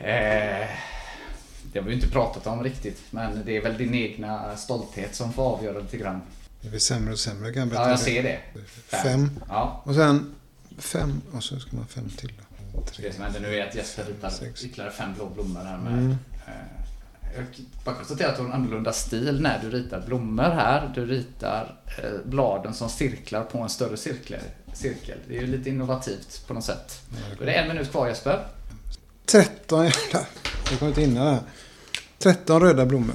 [0.06, 0.68] Eh,
[1.72, 3.02] det har vi ju inte pratat om riktigt.
[3.10, 6.20] Men det är väl din egna stolthet som får avgöra lite grann.
[6.60, 7.84] Det blir sämre och sämre kan jag berätta.
[7.84, 8.38] Ja, jag ser det.
[9.02, 9.30] Fem.
[9.48, 9.82] Ja.
[9.84, 10.34] Och sen
[10.78, 11.20] fem.
[11.32, 12.32] Och så ska man fem till.
[12.92, 13.08] Tre.
[13.08, 14.64] Det som händer nu är att Jesper ritar Sex.
[14.64, 15.92] ytterligare fem blå blommor här med.
[15.92, 16.10] Mm.
[16.46, 16.52] Eh,
[17.36, 17.44] jag
[17.84, 20.92] bara konstaterar att du har en annorlunda stil när du ritar blommor här.
[20.94, 24.40] Du ritar eh, bladen som cirklar på en större cirkel.
[24.72, 25.18] cirkel.
[25.28, 27.00] Det är ju lite innovativt på något sätt.
[27.38, 28.46] Då är det en minut kvar Jesper.
[29.24, 30.26] 13 jävlar.
[30.70, 31.42] Jag kommer inte hinna det här.
[32.18, 33.14] 13 röda blommor.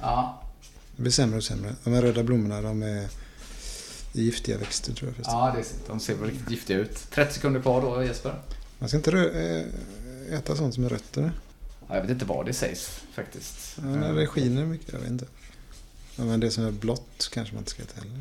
[0.00, 0.42] Ja,
[0.96, 1.74] Det blir sämre och sämre.
[1.84, 3.06] De här röda blommorna de är
[4.22, 5.14] giftiga växter tror jag.
[5.14, 5.38] förresten.
[5.38, 7.10] ja det, de ser väl riktigt giftiga ut.
[7.10, 8.34] 30 sekunder kvar då Jesper.
[8.78, 9.66] Man ska inte
[10.28, 11.32] äh, äta sånt som är rötter.
[11.88, 13.76] Ja, jag vet inte vad det sägs faktiskt.
[13.76, 15.24] Ja, när det skiner mycket, jag vet inte.
[16.16, 18.16] Ja, men det som är blått kanske man inte ska äta heller.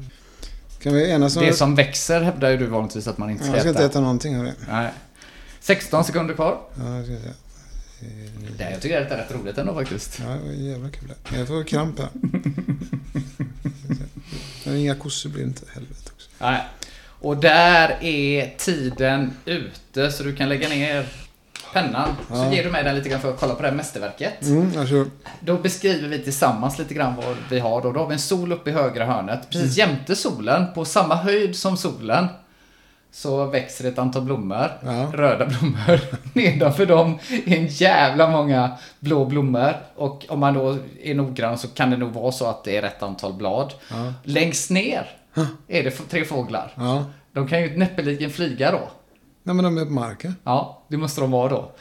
[0.81, 3.47] Kan vi enas om Det som växer hävdar ju du vanligtvis att man inte ja,
[3.47, 3.83] ska jag ska äta.
[3.83, 4.55] inte äta någonting av det.
[4.69, 4.91] Nej.
[5.59, 6.61] 16 sekunder kvar.
[6.79, 7.33] Ja, jag ska säga.
[7.99, 10.19] Det- Det, jag tycker det är rätt roligt ändå faktiskt.
[10.19, 11.13] Ja, det var jävla kul.
[11.35, 12.09] Jag får kramp här.
[14.67, 16.29] Men inga kossor blir inte helvete också.
[16.39, 16.61] Nej.
[17.21, 21.05] Och där är tiden ute så du kan lägga ner
[21.73, 22.09] pennan.
[22.29, 22.53] Så Ja.
[22.53, 24.41] ger du mig den lite grann för att kolla på det här mästerverket.
[24.41, 25.05] Mm, kör.
[25.39, 27.91] Då beskriver vi tillsammans lite grann vad vi har då.
[27.91, 29.49] Då har vi en sol uppe i högra hörnet.
[29.49, 29.89] Precis Mm.
[29.89, 32.27] jämte solen, på samma höjd som solen.
[33.17, 34.71] Så växer ett antal blommor.
[34.83, 35.11] Ja.
[35.13, 35.99] Röda blommor.
[36.33, 39.73] Nedanför dem är en jävla många blå blommor.
[39.95, 42.81] Och om man då är noggrann så kan det nog vara så att det är
[42.81, 43.73] rätt antal blad.
[43.89, 44.13] Ja.
[44.23, 45.09] Längst ner
[45.67, 46.73] är det tre fåglar.
[46.75, 47.05] Ja.
[47.31, 48.81] De kan ju näppeligen flyga då.
[49.43, 50.35] Nej, men de är på marken.
[50.43, 51.71] Ja, det måste de vara då.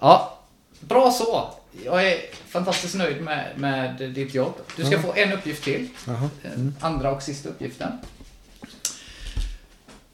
[0.00, 0.38] Ja,
[0.80, 1.48] bra så.
[1.84, 4.52] Jag är fantastiskt nöjd med, med ditt jobb.
[4.76, 5.00] Du ska Ja.
[5.02, 5.88] få en uppgift till.
[6.08, 6.50] Eh,
[6.80, 7.92] Andra och sista uppgiften.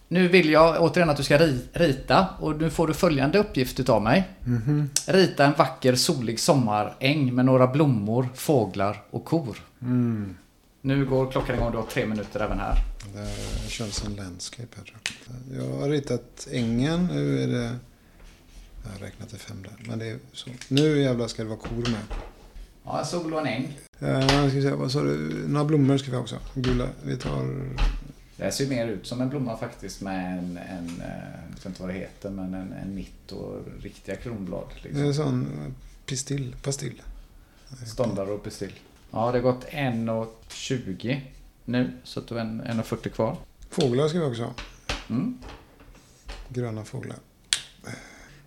[0.08, 3.80] Nu vill jag återigen att du ska ri- rita och nu får du följande uppgift
[3.80, 4.28] utav mig.
[4.44, 4.90] Mhm.
[5.06, 9.56] Rita en vacker solig sommaräng med några blommor, fåglar och kor.
[9.82, 10.36] Mm.
[10.80, 12.74] Nu går klockan igång, du har tre minuter även här.
[13.64, 14.98] Det känns som landscape här tror
[15.50, 15.64] jag.
[15.64, 17.08] Jag har ritat ängen.
[17.12, 17.76] Nu är det...
[18.84, 19.88] Jag har räknat till fem där.
[19.88, 20.50] Men det är så.
[20.68, 22.00] Nu jävlar ska det vara kor med.
[22.84, 23.78] Ja, en sol och en äng.
[24.00, 25.44] Eh, ska vi se, vad sa du?
[25.48, 26.36] Några blommor ska vi ha också.
[26.54, 26.86] Gula.
[27.02, 27.46] Vi tar...
[28.36, 31.82] Det ser mer ut som en blomma faktiskt med en, en eh, jag vet inte
[31.82, 34.64] vad det heter, men en, en mitt och riktiga kronblad.
[34.82, 35.06] Det är Liksom.
[35.06, 35.74] en sån
[36.06, 36.56] pistill.
[36.62, 37.02] Pastill.
[37.86, 38.72] Ståndare och pistill.
[39.10, 41.20] Ja, det har gått 1,20
[41.64, 43.36] nu, så att du har en- 1,40 kvar.
[43.70, 44.54] Fåglar ska vi också ha.
[45.10, 45.38] Mm.
[46.48, 47.16] Gröna fåglar.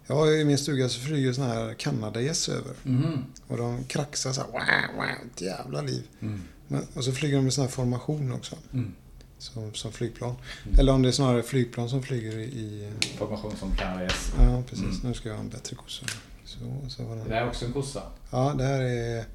[0.10, 2.74] Ju i min stuga så flyger såna här kanadagäss över.
[2.84, 3.26] Mhm.
[3.48, 4.48] Och de kraxar så här.
[4.48, 6.04] Wow, wow, ett jävla liv.
[6.22, 6.42] Mm.
[6.68, 8.56] Men, och så flyger de i sån här formation också.
[8.74, 8.94] Mm.
[9.40, 10.36] Som, som flygplan.
[10.66, 10.80] Mm.
[10.80, 12.92] Eller om det är snarare flygplan som flyger i...
[13.18, 14.32] Formation som kanadagäss.
[14.40, 14.86] ja, precis.
[14.86, 15.00] Mm.
[15.04, 16.06] Nu ska jag ha en bättre kossa.
[16.46, 16.58] Så,
[16.90, 17.32] så var Det den.
[17.32, 18.04] här är också en kossa.
[18.32, 19.26] Ja, det här är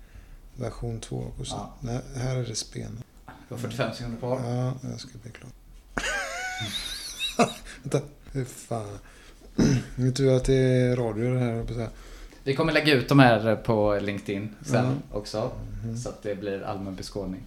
[0.57, 1.59] version 2 av kossan.
[1.61, 1.75] Ja.
[1.81, 3.03] Nej, här är det spen.
[3.49, 4.41] Du har 45 sekunder kvar.
[4.45, 5.51] Ja, jag ska bli klar.
[7.83, 8.01] Vänta,
[8.33, 8.99] hur fan.
[9.97, 11.63] Det är tur att det är radio det här.
[11.63, 11.87] på.
[12.45, 15.17] Vi kommer lägga ut de här på LinkedIn sen Ja.
[15.19, 15.51] också.
[15.85, 15.97] Mhm.
[15.99, 17.41] Så att det blir allmän beskådning.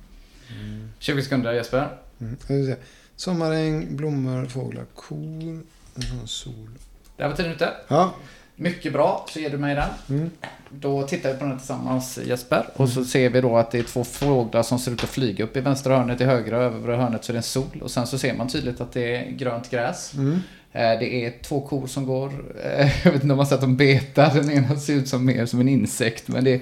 [0.60, 0.90] Mm.
[1.00, 1.98] 20 sekunder Jesper.
[2.22, 2.76] Mm.
[3.16, 5.62] Sommaräng, blommor, fåglar, kor,
[5.96, 6.70] sån sol.
[7.18, 7.74] Där var tiden ute.
[7.88, 8.14] Ja.
[8.56, 9.90] Mycket bra, så ger du mig den.
[10.10, 10.30] Mm.
[10.70, 12.70] Då tittar vi på den tillsammans Jesper.
[12.76, 15.44] Och så ser vi då att det är två fåglar som ser ut att flyga
[15.44, 17.82] upp i vänstra hörnet, i högra och övre hörnet så är det en sol.
[17.82, 20.14] Och sen så ser man tydligt att det är grönt gräs.
[20.14, 20.34] Mm.
[20.72, 23.78] Eh, Det är två kor som går, eh, jag vet inte om man sett dem
[23.78, 26.28] betar, den ena ser ut som mer som en insekt.
[26.28, 26.62] Men det är,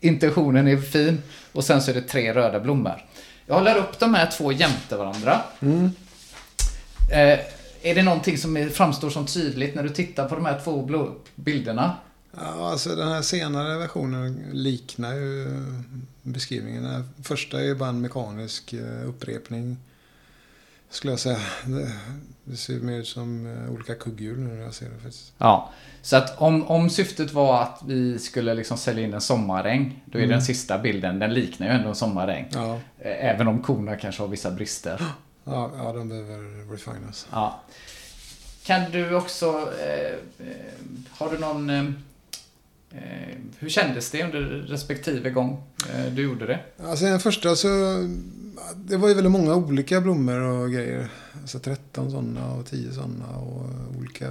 [0.00, 1.22] intentionen är fin.
[1.52, 3.04] Och sen så är det tre röda blommor.
[3.48, 5.42] Jag håller upp de här två jämte varandra.
[5.60, 5.90] Mm.
[7.12, 7.38] Eh,
[7.82, 11.96] Är det någonting som framstår som tydligt när du tittar på de här två bilderna?
[12.36, 15.46] Ja, alltså den här senare versionen liknar ju
[16.22, 16.82] beskrivningen.
[16.84, 19.76] Den första är ju bara en mekanisk eh, upprepning.
[20.90, 21.38] Skulle jag säga.
[21.66, 21.92] Det,
[22.44, 25.32] det ser mer ut som eh, olika kugghjul nu när jag ser det faktiskt.
[25.38, 25.70] Ja,
[26.02, 30.18] så att om, om syftet var att vi skulle liksom sälja in en sommaräng, då
[30.18, 30.30] är Mm.
[30.32, 32.46] den sista bilden, den liknar ju ändå en sommaräng.
[32.50, 35.02] Ja, Eh, Även om korna kanske har vissa brister.
[35.44, 37.26] ja, ja de behöver refinas.
[37.32, 37.60] Ja.
[38.64, 39.46] Kan du också,
[39.80, 40.56] eh, eh,
[41.10, 42.02] har du någon,
[43.58, 45.62] hur kändes det under respektive gång
[45.94, 46.60] eh, du gjorde det?
[46.84, 47.68] Alltså den första så...
[48.76, 51.08] Det var ju väldigt många olika blommor och grejer.
[51.40, 53.66] Alltså 13 sådana och 10 sådana och
[53.98, 54.26] olika...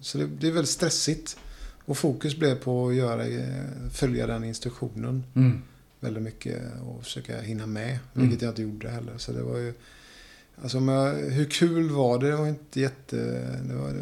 [0.00, 1.36] Så det, det är väldigt stressigt.
[1.84, 5.62] Och fokus blev på att göra, eh, följa den instruktionen Mm.
[6.00, 7.88] väldigt mycket och försöka hinna med.
[7.88, 7.98] Mm.
[8.12, 9.12] Vilket jag inte gjorde heller.
[9.16, 9.74] Så det var ju...
[10.62, 12.30] Alltså jag, hur kul var det?
[12.30, 13.16] Det var inte jätte...
[13.68, 13.94] Det var,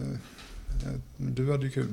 [1.16, 1.88] du hade ju kul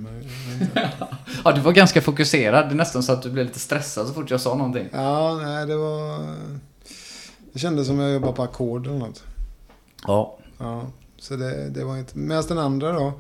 [0.62, 0.91] inte.
[1.46, 2.65] Ja, du var ganska fokuserad.
[2.70, 4.89] Det är nästan så att du blev lite stressad så fort jag sa någonting.
[4.94, 6.36] Ja, nej det var...
[7.54, 9.24] Det kändes som jag jobbade på ackord eller något.
[10.08, 10.38] Ja.
[10.58, 10.88] Ja,
[11.20, 12.17] så det, det var inte...
[12.17, 13.13] Medan den andra då,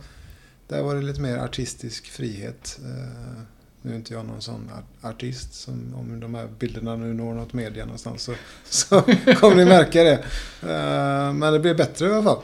[0.67, 2.79] där var det lite mer artistisk frihet.
[2.83, 3.41] Eh,
[3.81, 7.33] nu är inte jag någon sån art- artist, som, om de här bilderna nu når
[7.33, 8.33] något media någonstans så,
[8.69, 9.01] så
[9.39, 10.13] kommer ni märka det.
[10.61, 12.39] Eh, men det blev bättre i alla fall.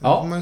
[0.00, 0.40] Ja.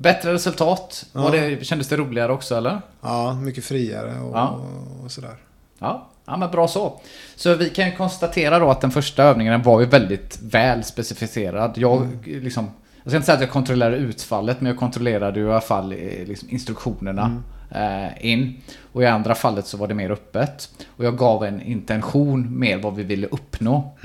[0.00, 1.06] Bättre resultat.
[1.12, 1.20] Ja.
[1.22, 2.80] Var det, kändes det roligare också eller?
[3.00, 4.60] Ja, mycket friare och, Ja.
[5.04, 5.34] och, sådär.
[5.78, 7.00] Ja, ja men bra så.
[7.36, 11.72] Så vi kan konstatera då att den första övningen var ju väldigt väl specificerad.
[11.78, 12.70] Jag liksom,
[13.02, 15.92] jag ska inte säga att jag kontrollerade utfallet, men jag kontrollerade ju i alla fall
[15.92, 18.60] eh, liksom, instruktionerna eh, in.
[18.92, 20.70] Och i andra fallet så var det mer öppet.
[20.96, 23.96] Och jag gav en intention med vad vi ville uppnå.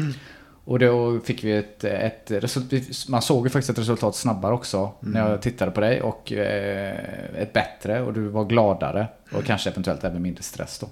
[0.66, 4.92] Och då fick vi ett, ett resultat, man såg ju faktiskt ett resultat snabbare också
[5.00, 6.96] när jag tittade på dig och eh,
[7.38, 10.88] ett bättre och du var gladare och kanske eventuellt även mindre stress då.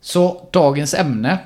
[0.00, 1.38] Så dagens ämne,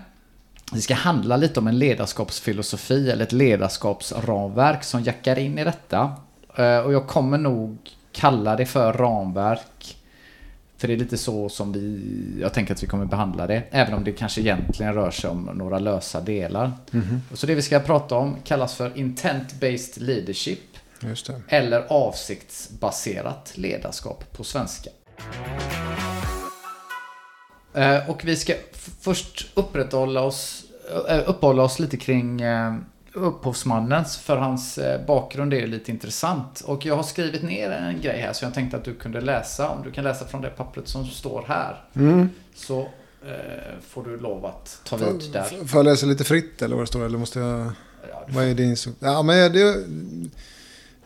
[0.72, 6.12] det ska handla lite om en ledarskapsfilosofi eller ett ledarskapsramverk som jackar in i detta.
[6.56, 7.78] Eh, och jag kommer nog
[8.12, 9.97] kalla det för ramverk
[10.78, 12.00] för det är lite så som vi,
[12.40, 13.62] jag tänker att vi kommer behandla det.
[13.70, 16.72] Även om det kanske egentligen rör sig om några lösa delar.
[16.90, 17.22] Mhm.
[17.34, 20.58] Så det vi ska prata om kallas för Intent-Based Leadership.
[21.48, 24.90] Eller avsiktsbaserat ledarskap på svenska.
[27.74, 28.52] Eh, Och vi ska
[29.00, 30.64] först upprätthålla oss,
[31.08, 32.74] eh, uppehålla oss lite kring eh,
[33.22, 36.60] upphovsmannens, för hans eh, bakgrund är lite intressant.
[36.60, 39.68] Och jag har skrivit ner en grej här så jag tänkte att du kunde läsa,
[39.68, 41.84] om du kan läsa från det pappret som står här.
[41.94, 42.30] Mm.
[42.54, 45.42] Så eh, får du lov att ta vid där.
[45.42, 47.04] Får får jag läsa lite fritt eller vad det står?
[47.04, 47.72] Eller måste jag...
[48.10, 48.76] Ja, Vad är din...
[49.00, 49.84] Ja, men det...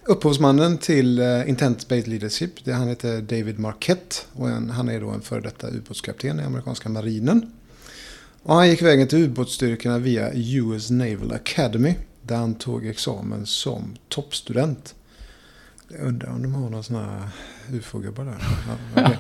[0.05, 4.17] Upphovsmannen till uh, Intent Based Leadership, det, han heter David Marquette.
[4.33, 7.53] Och en, han är då en före detta ubåtskapten i amerikanska marinen.
[8.43, 11.95] Och han gick vägen till ubåtsstyrkorna via US Naval Academy.
[12.23, 14.95] Där han tog examen som toppstudent.
[15.89, 17.29] Jag undrar om de har några sådana här
[17.73, 18.37] ufo-gubbar där.
[18.95, 19.19] Ja, okej.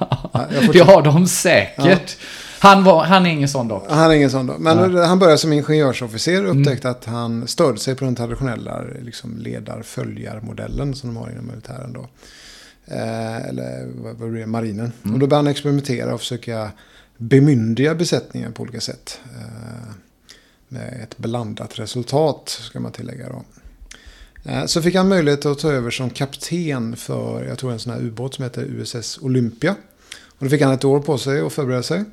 [0.66, 2.16] ja, Det har de säkert.
[2.60, 3.84] Han, var, han är ingen sån dock.
[3.90, 4.54] Han är ingen sån då.
[4.58, 9.38] Men han började som ingenjörsofficer och upptäckte att han störde sig på den traditionella liksom,
[9.38, 12.06] ledar-följar-modellen som de har inom militären då.
[12.86, 14.92] Eh, eller vad blir det, marinen.
[15.02, 16.70] Och då började han experimentera och försöka
[17.22, 19.20] bemyndiga besättningen på olika sätt.
[19.24, 19.94] Eh,
[20.68, 23.44] med ett blandat resultat, ska man tillägga då.
[24.50, 27.92] Eh, så fick han möjlighet att ta över som kapten för, jag tror en sån
[27.92, 29.76] här ubåt som heter USS Olympia.
[30.12, 32.04] Och då fick han ett år på sig att förbereda sig.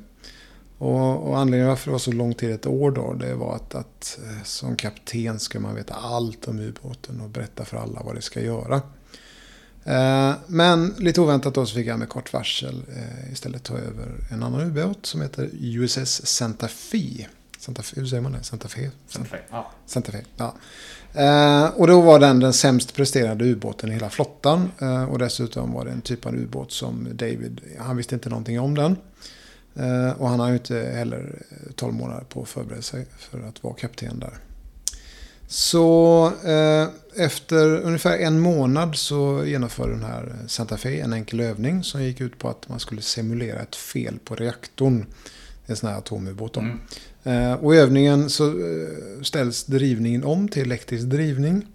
[0.78, 3.74] Och, och anledningen varför det var så lång tid, ett år då, det var att,
[3.74, 8.14] att eh, som kapten ska man veta allt om ubåten och berätta för alla vad
[8.14, 8.80] det ska göra.
[9.84, 14.06] Eh, men lite oväntat då så fick han med kort varsel eh, istället ta över
[14.30, 17.26] en annan ubåt som heter USS Santa Fe.
[17.58, 18.42] Santa Fe, hur säger man det?
[18.42, 18.90] Santa Fe?
[19.50, 19.72] Ja.
[19.86, 20.54] Santa Fe, ja.
[21.14, 24.70] Eh, och då var den den sämst presterande ubåten i hela flottan.
[25.08, 28.74] Och dessutom var det en typ av ubåt som David, han visste inte någonting om
[28.74, 28.96] den.
[30.16, 31.42] Och han har ju inte heller
[31.74, 34.38] 12 månader på att förbereda sig för att vara kapten där.
[35.52, 36.88] Så eh,
[37.24, 42.20] efter ungefär en månad så genomförde den här Santa Fe en enkel övning som gick
[42.20, 45.06] ut på att man skulle simulera ett fel på reaktorn.
[45.66, 46.56] En sån här atomubåt.
[46.56, 46.80] Mm.
[47.22, 51.66] Eh, och i övningen så eh, ställs drivningen om till elektrisk drivning.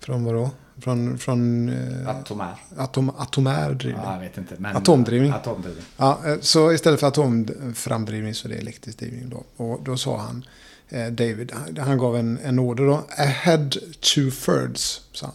[0.00, 0.50] Från vad då?
[0.80, 2.54] Från, från eh, Atomär.
[2.76, 4.02] atom, atomär drivning.
[4.04, 4.54] Ja, jag vet inte.
[4.58, 5.32] Men, Atomdrivning.
[5.32, 5.84] Atomdrivning.
[5.96, 9.64] Ja, eh, så istället för atomframdrivning så är det elektrisk drivning då.
[9.64, 10.44] Och då sa han,
[10.88, 13.04] Eh, David, han, gav en, en order då.
[13.16, 13.70] Ahead
[14.00, 15.34] two thirds, sa han.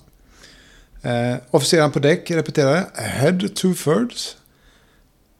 [1.03, 4.37] Eh, officeraren på däck repeterade, ahead two thirds.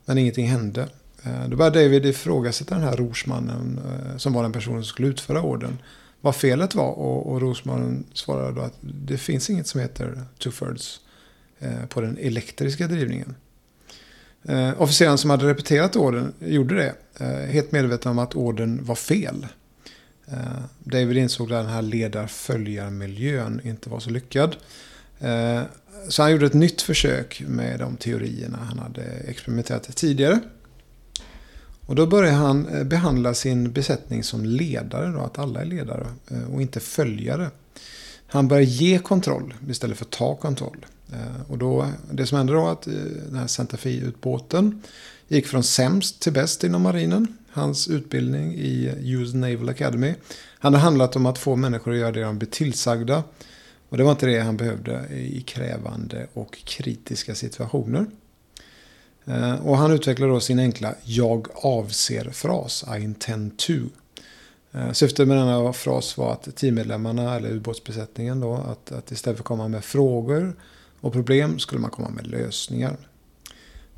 [0.06, 0.88] Men ingenting hände.
[1.24, 5.08] Eh, då började David ifrågasätta den här rorsmannen eh, som var den personen som skulle
[5.08, 5.78] utföra orden.
[6.22, 10.52] Vad felet var och, och rorsmannen svarade då att det finns inget som heter two
[10.52, 11.00] thirds
[11.60, 13.36] eh, på den elektriska drivningen.
[14.44, 16.96] Eh, officeren som hade repeterat orden gjorde det.
[17.18, 19.48] Eh, helt medveten om att orden var fel.
[20.32, 24.56] Eh, David insåg att den här ledar-följar-miljön inte var så lyckad.
[25.20, 25.62] Eh,
[26.10, 30.40] så han gjorde ett nytt försök med de teorierna han hade experimenterat tidigare.
[31.86, 36.08] Och då började han eh, behandla sin besättning som ledare, då, att alla är ledare
[36.54, 37.50] och inte följare.
[38.28, 40.86] Han började ge kontroll istället för ta kontroll.
[41.48, 42.82] Och då, det som hände då var att
[43.28, 44.82] den här Santa Fe-utbåten
[45.28, 47.38] gick från sämst till bäst inom marinen.
[47.54, 50.14] Hans utbildning i US Naval Academy
[50.60, 53.24] Han har handlat om att få människor att göra det de blir tillsagda.
[53.90, 58.06] Och det var inte det han behövde i krävande och kritiska situationer.
[59.26, 63.74] Eh, och han utvecklade då sin enkla jag avser-fras, I intend to.
[64.72, 69.44] Eh, syftet med denna fras var att teammedlemmarna, eller ubåtsbesättningen då, att, att istället för
[69.44, 70.56] att komma med frågor
[71.00, 72.98] och problem skulle man komma med lösningar.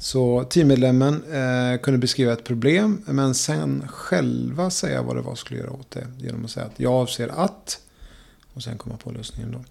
[0.03, 5.59] Så teammedlemmen eh, kunde beskriva ett problem men sen själva säga vad det var skulle
[5.59, 6.07] göra åt det.
[6.17, 7.79] Genom att säga att jag avser att
[8.53, 9.63] och sen komma på lösningen då.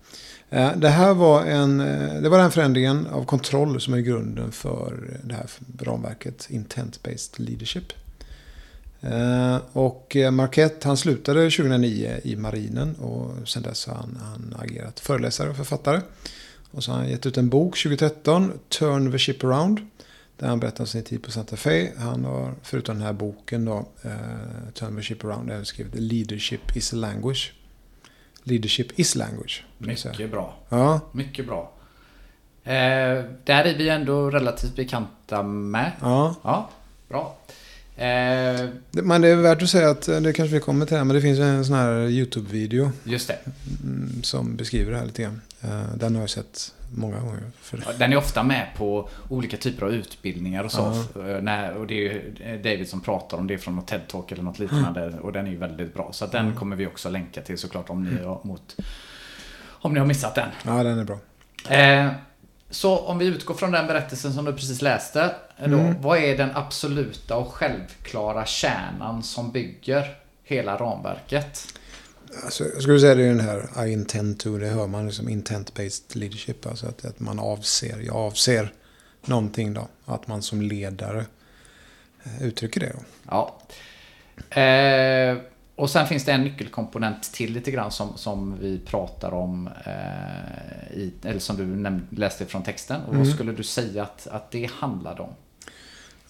[0.57, 4.53] Eh, det här var, en, eh, det var den förändringen av kontroll som är grunden
[4.53, 5.47] för det här
[5.81, 7.92] ramverket Intent-Based Leadership.
[9.01, 14.57] Eh, Och eh, Marquette han slutade 2009 i marinen och sen dess har han, han
[14.59, 16.01] agerat föreläsare och författare.
[16.71, 19.81] Och så har han gett ut en bok 2013, Turn the Ship Around.
[20.42, 21.92] Där han berättar om sin tid på Santa Fe.
[21.98, 24.11] Han har, förutom den här boken då, eh,
[24.74, 27.52] Turn the Ship Around, även skrivit Leadership is a Language.
[28.42, 29.64] Leadership is language.
[29.78, 30.55] Mycket bra.
[30.68, 31.72] Ja, Mycket bra.
[32.64, 35.92] Eh, där är vi ändå relativt bekanta med.
[36.00, 36.35] ja.
[36.44, 36.70] Ja,
[37.09, 37.37] bra.
[37.96, 41.05] Eh, Men det är värt att säga att, eh, det kanske vi kommer till här,
[41.05, 43.38] men det finns en sån här YouTube-video just det.
[43.85, 45.40] mm, som beskriver det här lite grann.
[45.61, 47.40] Eh, Den har jag sett många gånger.
[47.72, 50.87] Ja, Den är ofta med på olika typer av utbildningar och så.
[51.26, 54.42] Eh, När, och det är ju David som pratar om det från något TED-talk eller
[54.42, 55.18] något liknande.
[55.20, 56.09] Och den är ju väldigt bra.
[56.12, 58.76] Så den kommer vi också länka till såklart om ni har, mot,
[59.68, 60.48] om ni har missat den.
[60.64, 61.18] ja, den är bra.
[61.76, 62.09] Eh,
[62.70, 65.35] så om vi utgår från den berättelsen som du precis läste.
[65.59, 71.78] eh, Då, Vad är den absoluta och självklara kärnan som bygger hela ramverket?
[72.45, 75.29] Alltså, jag skulle säga det är den här I intend to, det hör man liksom
[75.29, 76.66] intent-based leadership.
[76.66, 78.73] Alltså att, att man avser, jag avser
[79.25, 79.88] någonting då.
[80.05, 81.27] Att man som ledare
[82.25, 82.92] eh, uttrycker det.
[82.92, 83.03] Då.
[83.31, 83.59] Ja.
[84.61, 85.37] Eh,
[85.77, 89.68] och sen finns det en nyckelkomponent till lite grann som, som vi pratar om.
[89.87, 93.03] Eh, i, eller som du läste från texten.
[93.03, 95.35] Och vad skulle du säga att, att det handlade om?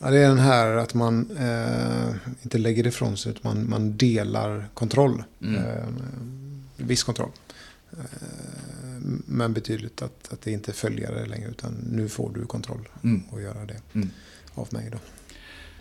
[0.03, 3.97] Ja, det är den här att man eh, inte lägger ifrån sig utan man, man
[3.97, 5.23] delar kontroll.
[5.41, 5.87] Eh,
[6.77, 7.31] viss kontroll.
[7.93, 7.99] Eh,
[9.27, 13.23] men betydligt att, att det inte följer det längre utan nu får du kontroll Mm.
[13.31, 14.11] och göra det Mm.
[14.55, 14.99] av mig då.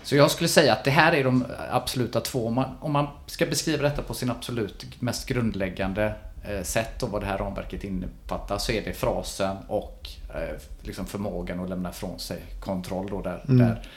[0.03, 2.47] Så jag skulle säga att det här är de absoluta två.
[2.47, 6.15] Om man, om man ska beskriva detta på sin absolut mest grundläggande
[6.47, 11.05] eh, sätt och vad det här ramverket innefattar så är det frasen och eh, liksom
[11.05, 13.07] förmågan att lämna ifrån sig kontroll.
[13.09, 13.89] Då, där, där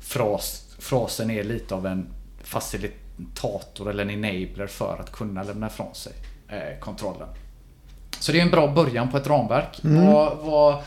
[0.00, 2.06] fras, frasen är lite av en
[2.42, 6.12] facilitator eller en enabler för att kunna lämna ifrån sig
[6.48, 7.28] eh, kontrollen.
[8.20, 9.80] Så det är en bra början på ett ramverk.
[9.82, 10.82] Vad, vad,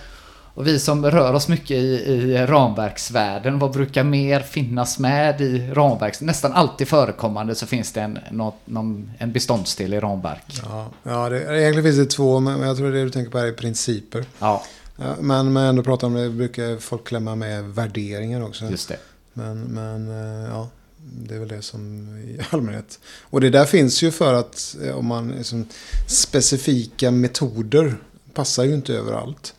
[0.54, 5.71] och vi som rör oss mycket i, i ramverksvärlden, vad brukar mer finnas med i
[5.74, 6.21] ramverks...
[6.21, 10.62] Nästan alltid förekommande så finns det en, något, någon, en beståndsdel i ramverk.
[10.63, 13.38] Ja, ja det, egentligen finns det två men men jag tror det du tänker på
[13.38, 14.26] här är principer.
[14.39, 14.63] Ja,
[15.01, 18.65] Ja, men men ändå pratar om det brukar folk klämma med värderingar också.
[18.69, 18.99] just det.
[19.33, 20.69] Men, men eh, ja,
[21.13, 22.99] det är väl det som i allmänhet.
[23.21, 25.65] Och det där finns ju för att eh, om man liksom,
[26.07, 27.95] specifika metoder
[28.33, 29.53] passar ju inte överallt.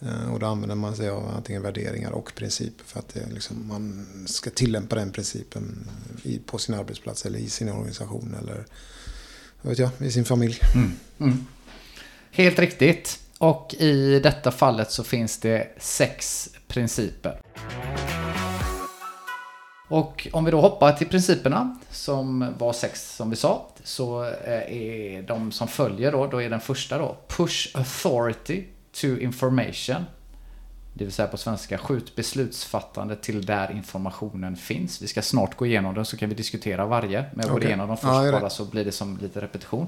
[0.00, 4.06] Eh, Och då använder man sig av antingen värderingar och principer för att liksom, man
[4.28, 5.88] ska tillämpa den principen
[6.22, 8.66] i, på sin arbetsplats eller i sin organisation eller
[9.62, 10.58] vad vet jag, i sin familj.
[11.18, 11.46] Mm.
[12.30, 13.18] Helt riktigt.
[13.38, 17.40] Och i detta fallet så finns det sex principer.
[19.88, 24.72] Och om vi då hoppar till principerna, som var sex som vi sa, så eh,
[24.72, 28.64] är de som följer då, då är den första då, Push authority
[29.00, 30.04] to information.
[30.94, 35.02] Det vill säga på svenska, skjut beslutsfattande till där informationen finns.
[35.02, 37.24] Vi ska snart gå igenom den så kan vi diskutera varje.
[37.32, 37.68] Men jag går Okej.
[37.68, 39.86] igenom dem först Ja, bara så blir det som lite repetition.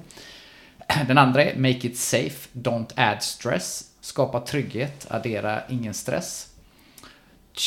[1.07, 3.85] Den andra är Make it safe, don't add stress.
[4.01, 6.49] Skapa trygghet, addera ingen stress.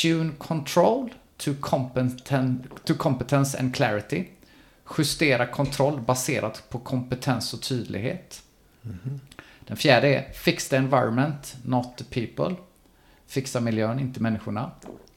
[0.02, 4.26] Tune control to, competen to competence and clarity.
[4.98, 8.44] Justera kontroll baserat på kompetens och tydlighet.
[9.68, 12.56] Den fjärde är Fix the environment, not the people.
[13.28, 14.72] Fixa miljön, inte människorna.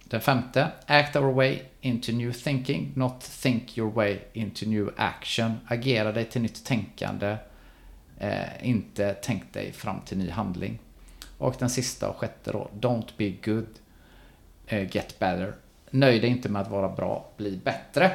[0.04, 5.52] Den femte, Act our way into new thinking, not think your way into new action.
[5.66, 7.36] Agera dig till nytt tänkande,
[8.18, 10.78] eh, inte tänk dig fram till ny handling.
[11.38, 13.66] Och den sista och sjätte då, Don't be good,
[14.66, 15.54] eh, get better.
[15.90, 18.12] Nöj dig inte med att vara bra, bli bättre.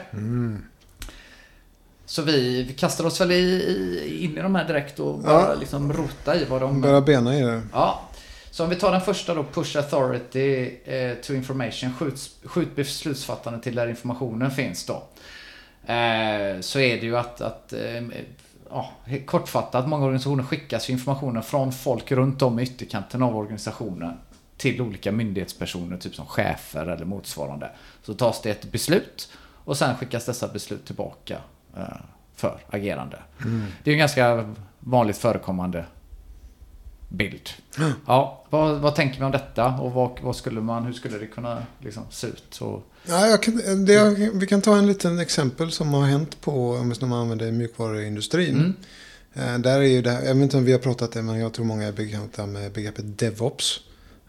[2.06, 5.42] Så vi, vi kastar oss väl i, i, in i de här direkt och bara
[5.42, 5.56] Ja.
[5.60, 6.82] liksom rota i vad de...
[6.82, 7.62] Börja bena i det.
[7.74, 8.02] Ja.
[8.52, 13.60] Så om vi tar den första då, push authority eh, to information, skjut, skjut beslutsfattande
[13.60, 14.94] till där informationen finns då.
[15.94, 18.02] Eh, så är det ju att, att eh,
[18.70, 18.92] ja,
[19.26, 24.18] kortfattat, många organisationer skickas informationen från folk runt om i ytterkanten av organisationen
[24.58, 27.70] till olika myndighetspersoner, typ som chefer eller motsvarande.
[28.04, 29.30] Så tas det ett beslut
[29.64, 31.38] och sen skickas dessa beslut tillbaka
[31.78, 31.84] eh,
[32.36, 33.18] för agerande.
[33.84, 35.86] Det är en ganska vanligt förekommande
[37.10, 37.50] bild.
[38.08, 41.26] Ja, vad, vad tänker man om detta och vad, vad skulle man, hur skulle det
[41.28, 42.58] kunna liksom, se ut?
[42.62, 46.72] Och, Ja, jag kan, det, vi kan ta en liten exempel som har hänt på,
[46.72, 48.76] om man använder mjukvaruindustrin.
[49.34, 49.56] Mm.
[49.56, 51.40] Eh, Där är ju det här, jag vet inte om vi har pratat det, men
[51.40, 53.80] jag tror många är bekanta med begreppet DevOps.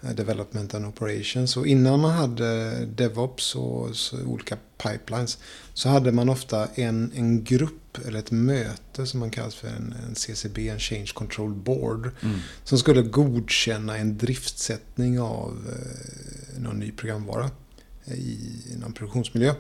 [0.03, 1.57] Eh, Development and Operations.
[1.57, 3.88] Och innan man hade DevOps och
[4.26, 5.38] olika pipelines
[5.74, 9.94] så hade man ofta en, en grupp eller ett möte som man kallar för en,
[10.09, 12.11] en CCB, en Change Control Board.
[12.64, 17.51] Som skulle godkänna en driftsättning av eh, någon ny programvara
[18.05, 18.38] i
[18.80, 19.55] någon produktionsmiljö.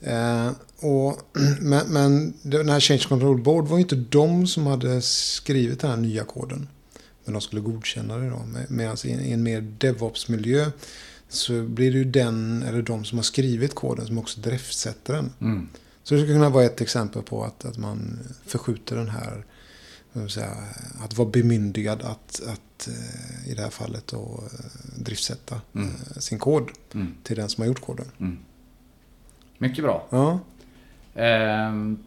[0.00, 1.18] Eh, och,
[1.60, 5.90] men, men den här Change Control Board var ju inte de som hade skrivit den
[5.90, 6.68] här nya koden.
[7.24, 8.42] Men de skulle godkänna det då.
[8.68, 10.70] Medan i, en mer DevOps-miljö
[11.28, 15.32] så blir det ju den eller de som har skrivit koden som också driftsätter den.
[15.40, 15.68] Mm.
[16.02, 19.44] Så det skulle kunna vara ett exempel på att, att man förskjuter den här
[20.28, 20.56] säga,
[21.04, 25.88] att vara bemyndigad att, att eh, i det här fallet då, eh, driftsätta Mm.
[25.88, 27.14] eh, sin kod Mm.
[27.22, 28.06] till den som har gjort koden.
[28.20, 28.38] Mm.
[29.58, 30.06] Mycket bra.
[30.10, 30.38] Ja,
[31.14, 31.98] Ehm,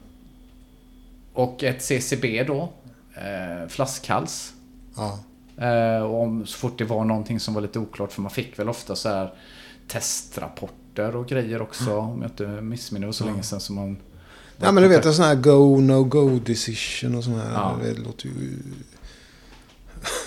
[1.34, 2.74] och ett CCB då.
[3.16, 4.54] Eh, flaskhals.
[4.96, 5.20] Ja.
[5.58, 8.12] Eh, och om, så fort det var någonting som var lite oklart.
[8.12, 9.34] För man fick väl ofta så här
[9.88, 11.98] testrapporter och grejer också.
[11.98, 13.98] Om jag inte missminner mig så länge sedan som man...
[14.58, 17.54] ja men du vet en sån här go, no go decision och sån här.
[17.54, 17.78] Ja.
[17.84, 18.34] Det låter ju...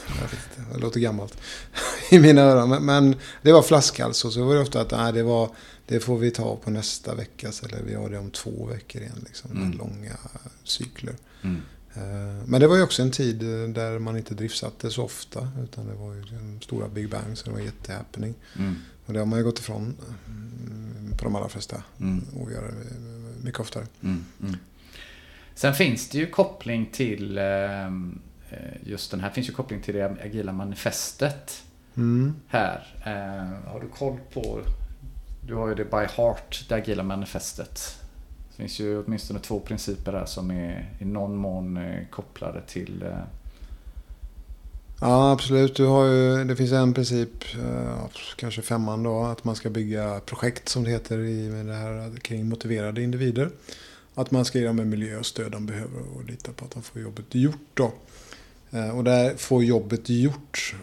[0.09, 1.39] Jag vet inte, det låter gammalt
[2.11, 2.69] i mina öron.
[2.69, 5.49] Men, men det var flaskhals och så var det ofta att nej, det, var,
[5.87, 7.49] det får vi ta på nästa vecka.
[7.63, 9.25] Eller vi har det om två veckor igen.
[9.27, 9.79] Liksom, Mm.
[9.79, 10.17] Långa
[10.65, 11.15] cykler.
[11.43, 11.63] Mm.
[11.99, 15.49] Eh, Men det var ju också en tid eh, där man inte driftsatte så ofta.
[15.63, 18.35] Utan det var ju de stora Big Bang så det var jättehappening.
[18.59, 18.75] Mm.
[19.07, 19.97] Och det har man ju gått ifrån
[20.27, 21.83] mm, på de allra flesta.
[22.01, 22.25] Mm.
[22.37, 22.75] Och gör det
[23.45, 23.87] mycket oftare.
[24.03, 24.25] Mm.
[24.43, 24.57] Mm.
[25.55, 27.45] Sen finns det ju koppling till eh,
[28.83, 31.63] just den här finns ju koppling till det agila manifestet
[31.97, 32.35] Mm.
[32.49, 32.97] här.
[33.07, 34.61] Eh, har du koll på
[35.47, 37.97] Du har ju det by heart, det agila manifestet.
[38.59, 43.03] Det finns ju åtminstone två principer där som är i någon mån eh, kopplade till
[43.03, 43.19] eh,
[45.01, 45.77] Ja, absolut.
[45.77, 48.07] Du har ju, det finns en princip, eh,
[48.37, 52.49] kanske femman då, att man ska bygga projekt som det heter i det här kring
[52.49, 53.51] motiverade individer.
[54.15, 56.71] Att man ska ge dem en miljö och stöd de behöver och lita på att
[56.71, 57.93] de får jobbet gjort då.
[58.95, 60.75] Och där får jobbet gjort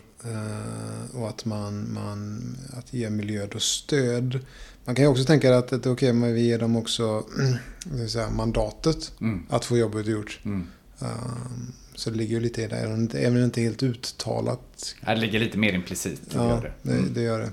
[1.14, 2.42] och att man, man
[2.78, 4.40] att ge miljö och stöd.
[4.86, 7.24] Man kan ju också tänka att det är okej, men vi ger dem också
[8.10, 10.40] säga, mandatet mm, att få jobbet gjort.
[10.46, 10.68] mm.
[11.00, 14.96] Um, Så det ligger ju lite i det, även om det- det inte helt uttalat.
[15.06, 16.22] Det ligger lite mer implicit.
[16.32, 16.72] det Ja, gör det.
[16.82, 17.14] det, Mm.
[17.14, 17.52] det gör det.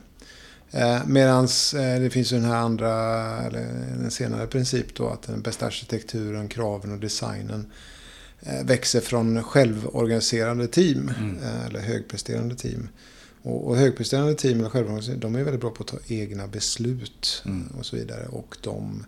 [0.81, 2.93] Eh, Medan eh, det finns ju den här andra,
[3.43, 3.61] eller
[4.05, 7.67] en senare princip då, att den bästa arkitekturen, kraven och designen eh,
[8.65, 11.39] växer från självorganiserande team, Mm.
[11.43, 12.89] eh, eller högpresterande team.
[13.43, 17.43] Och, och högpresterande team eller självorganiserande, de är väldigt bra på att ta egna beslut
[17.47, 17.67] Mm.
[17.79, 18.27] och så vidare.
[18.27, 19.05] Och de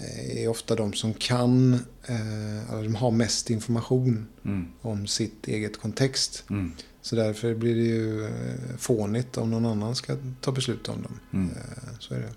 [0.00, 1.74] eh, är ofta de som kan,
[2.06, 6.44] eh, eller de har mest information Mm, om sitt eget kontext.
[6.50, 8.30] mm, Så därför blir det ju eh,
[8.78, 11.20] fånigt om någon annan ska ta beslut om dem.
[11.32, 11.50] mm.
[11.50, 12.32] Eh, Så är det.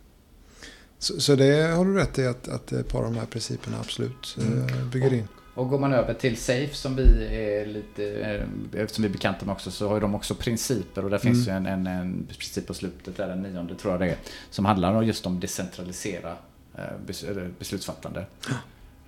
[0.99, 3.79] Så, så det har du rätt i att, att ett par av de här principerna
[3.79, 5.27] absolut eh, bygger in.
[5.57, 9.45] Och går man över till Safe som vi är lite, eh, eftersom vi är bekanta
[9.45, 12.67] med också, så har de också principer och där finns ju en, en, en princip
[12.67, 14.17] på slutet, där den nionde tror jag det är,
[14.49, 16.35] som handlar om just om decentralisera
[16.75, 18.25] eh, beslutsfattande.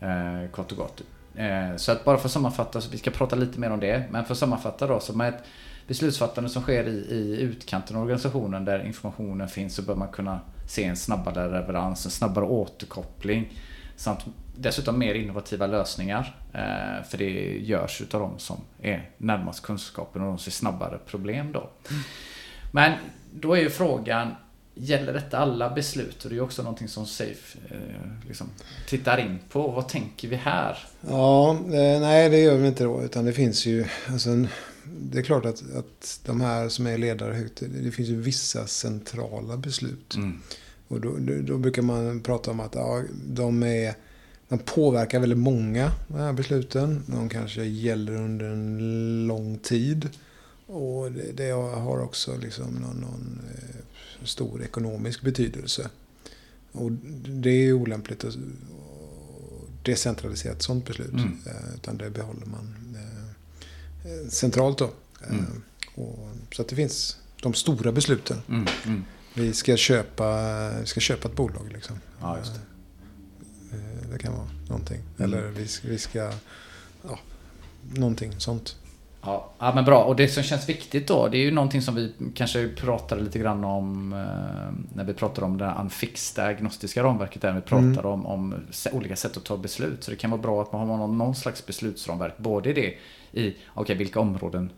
[0.02, 1.02] Eh, kort och gott.
[1.36, 4.04] Eh, så att bara för att sammanfatta, så vi ska prata lite mer om det,
[4.12, 5.43] men för att sammanfatta då, så med ett
[5.88, 10.39] beslutsfattande som sker i, i utkanten av organisationen där informationen finns så bör man kunna
[10.68, 13.54] se en snabbare leverans, en snabbare återkoppling
[13.95, 14.26] samt
[14.60, 16.36] dessutom mer innovativa lösningar.
[16.53, 21.51] Eh, för det görs utav de som är närmast kunskapen och de ser snabbare problem
[21.51, 21.70] då.
[22.72, 22.93] Men
[23.34, 24.36] då är ju frågan,
[24.76, 26.24] gäller detta alla beslut?
[26.24, 28.49] Och det är ju också någonting som Safe eh, liksom,
[28.88, 29.68] tittar in på.
[29.68, 30.78] Vad tänker vi här?
[31.07, 33.03] Ja, eh, nej det gör vi inte då.
[33.03, 34.30] Utan det finns ju, alltså,
[34.84, 38.68] det är klart att, att de här som är ledare högt, det finns ju vissa
[38.68, 40.16] centrala beslut.
[40.16, 40.41] Mm.
[40.88, 43.93] Och då, då, då brukar man prata om att ja, de, är,
[44.50, 47.04] de påverkar väldigt många, de här besluten.
[47.08, 50.10] De kanske gäller under en lång tid.
[50.66, 55.89] Och det, det har också liksom någon, någon eh, stor ekonomisk betydelse.
[56.72, 56.91] Och
[57.41, 58.36] det är olämpligt att
[59.84, 61.12] decentralisera ett sådant beslut.
[61.12, 61.39] Mm.
[61.45, 62.97] Eh, Utan det behåller man
[64.04, 64.89] eh, centralt då.
[65.30, 65.64] Mm.
[65.95, 68.38] Och, så att det finns de stora besluten.
[68.50, 68.68] Mm.
[68.86, 69.04] Mm.
[69.34, 72.00] Vi ska köpa, vi ska köpa ett bolag liksom.
[72.22, 72.60] Ja, just
[73.72, 73.78] det.
[73.78, 74.98] Eh, Det kan vara någonting.
[75.18, 75.24] Mm.
[75.34, 76.32] Eller vi vi ska
[77.04, 77.20] ja,
[77.96, 78.76] någonting sånt.
[79.22, 80.04] Ja, ja, men bra.
[80.04, 83.40] Och det som känns viktigt då, det är ju någonting som vi kanske pratade lite
[83.40, 88.08] grann om eh, när vi pratade om det här unfixed agnostiska ramverket där vi pratade
[88.08, 90.04] om, om se- olika sätt att ta beslut.
[90.04, 92.38] Så det kan vara bra att man har någon, någon slags beslutsramverk.
[92.38, 92.94] Både det
[93.32, 94.72] i, okej, vilka områden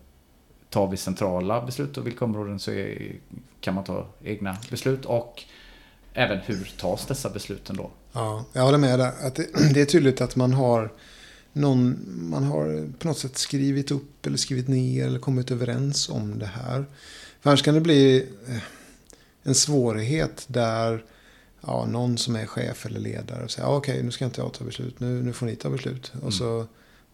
[0.70, 3.12] tar vi centrala beslut och vilka områden så är,
[3.62, 5.44] kan man ta egna beslut och
[6.14, 7.92] även hur tas dessa besluten då?
[8.14, 9.14] Ja, jag håller med där.
[9.22, 10.92] Att det, det är tydligt att man har
[11.54, 12.00] någon,
[12.30, 16.46] man har på något sätt skrivit upp eller skrivit ner eller kommit överens om det
[16.46, 16.86] här.
[17.42, 18.58] För annars kan det bli eh,
[19.44, 21.04] en svårighet där
[21.62, 24.54] ja, någon som är chef eller ledare säger ah, okej, okay, nu ska inte jag
[24.54, 26.12] ta beslut, nu, nu får ni ta beslut.
[26.14, 26.26] Mm.
[26.26, 26.68] Och så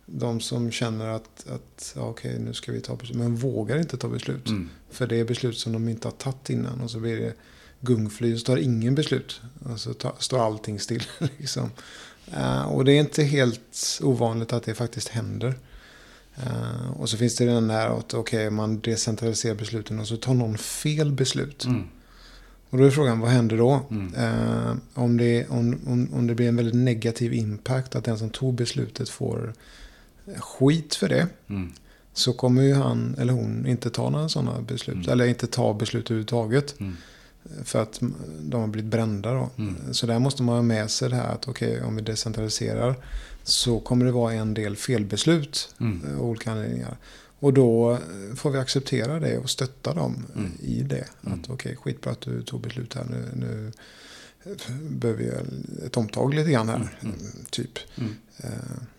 [0.06, 3.78] de som känner att, att ja, okej, okay, nu ska vi ta beslut, men vågar
[3.78, 4.48] inte ta beslut.
[4.48, 4.70] Mm.
[4.90, 7.34] För det är beslut som de inte har tagit innan och så blir det
[7.82, 9.42] gungfly så tar ingen beslut.
[9.64, 11.04] Och så tar, står allting still.
[11.38, 11.72] liksom.
[12.38, 15.56] uh, och det är inte helt ovanligt att det faktiskt händer.
[16.46, 20.34] Uh, och så finns det den där att okay, man decentraliserar besluten och så tar
[20.34, 21.66] någon fel beslut.
[21.66, 21.84] Mm.
[22.70, 23.82] Och då är frågan, vad händer då?
[23.92, 24.16] Mm.
[24.16, 28.30] Uh, om, det, om, om, om det blir en väldigt negativ impact, att den som
[28.30, 29.54] tog beslutet får
[30.36, 31.28] skit för det.
[31.50, 31.74] Mm.
[32.14, 34.96] Så kommer ju han eller hon inte ta några sådana beslut.
[34.96, 35.10] Mm.
[35.10, 36.76] Eller inte ta beslut överhuvudtaget.
[37.52, 37.66] Mm.
[37.66, 38.00] För att
[38.40, 39.50] de har blivit brända då.
[39.58, 39.94] Mm.
[39.94, 42.96] Så där måste man ha med sig det här att okej, okay, om vi decentraliserar
[43.44, 46.18] så kommer det vara en del felbeslut mm.
[46.20, 46.98] av olika anledningar.
[47.40, 47.98] Och då
[48.36, 50.52] får vi acceptera det och stötta dem mm.
[50.60, 51.08] i det.
[51.22, 51.40] Att mm.
[51.44, 53.06] okej, okay, skitbra att du tog beslut här.
[53.10, 53.72] Nu, nu
[54.90, 55.32] behöver vi
[55.86, 56.98] ett omtag lite grann här.
[57.02, 57.16] Mm.
[57.50, 57.80] Typ.
[57.96, 58.16] Mm.
[58.38, 58.50] Eh,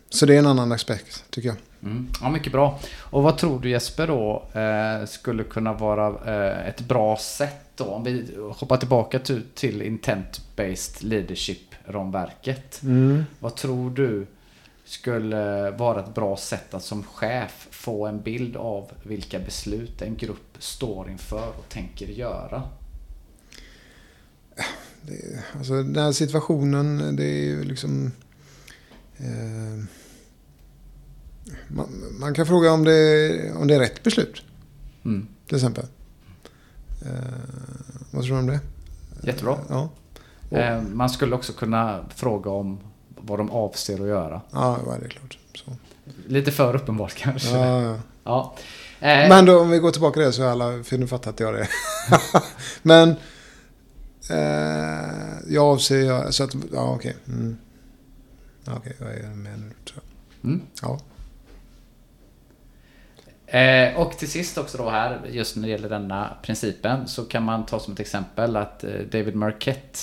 [0.08, 1.56] så det är en annan aspekt tycker jag.
[1.82, 2.08] Mm.
[2.20, 2.80] Ja, mycket bra.
[2.98, 7.84] Och vad tror du Jesper då eh, skulle kunna vara eh, ett bra sätt då?
[7.84, 12.82] Om vi hoppar tillbaka till, till intent-based leadership-ramverket.
[12.82, 13.24] Mm.
[13.40, 14.26] Vad tror du
[14.84, 20.16] skulle vara ett bra sätt att som chef få en bild av vilka beslut en
[20.16, 22.62] grupp står inför och tänker göra?
[25.02, 28.12] Det, alltså den här situationen, det är ju liksom...
[29.16, 29.84] Eh,
[31.68, 34.42] man, man, kan fråga om det, om det är rätt beslut.
[35.04, 35.28] Mm.
[35.46, 35.86] Till exempel.
[37.02, 37.10] Eh,
[38.10, 38.60] vad tror du om det?
[39.22, 39.58] Jättebra.
[39.68, 39.88] Ja.
[40.50, 42.78] Eh, man skulle också kunna fråga om
[43.16, 44.40] vad de avser att göra.
[44.50, 45.38] Ja, det är klart.
[45.54, 45.72] Så.
[46.26, 47.48] Lite för uppenbart kanske.
[47.48, 47.96] Ja, ja.
[48.24, 48.54] ja.
[49.00, 49.28] Eh.
[49.28, 51.42] Men då, om vi går tillbaka till det så är alla, för nu fattar inte
[51.42, 51.68] jag det.
[52.82, 53.10] Men
[54.30, 57.16] eh, jag avser, så att, ja okej.
[57.24, 57.34] Okay.
[57.34, 57.56] Mm.
[58.66, 60.02] Okej, okay, jag är med nu tror
[60.40, 60.50] jag.
[60.50, 60.62] Mm.
[60.82, 61.00] Ja.
[63.50, 67.42] Eh, och till sist också då här, just när det gäller denna principen, så kan
[67.42, 69.98] man ta som ett exempel att eh, David Marquette,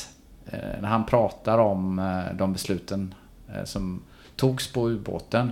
[0.46, 3.14] eh, när han pratar om eh, de besluten
[3.56, 4.04] eh, som
[4.36, 5.52] togs på ubåten,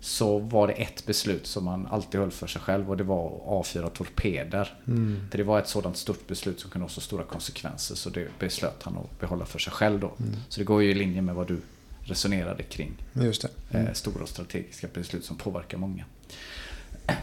[0.00, 3.26] så var det ett beslut som man alltid höll för sig själv och det var
[3.26, 4.74] att avfyra torpeder.
[4.86, 5.20] Mm.
[5.30, 8.82] Det var ett sådant stort beslut som kunde ha så stora konsekvenser så det beslöt
[8.82, 10.12] han att behålla för sig själv då.
[10.18, 10.36] Mm.
[10.48, 11.60] Så det går ju i linje med vad du
[12.00, 12.92] resonerade kring.
[13.12, 13.78] Just det.
[13.78, 13.94] Mm.
[13.94, 16.04] stora strategiska beslut som påverkar många.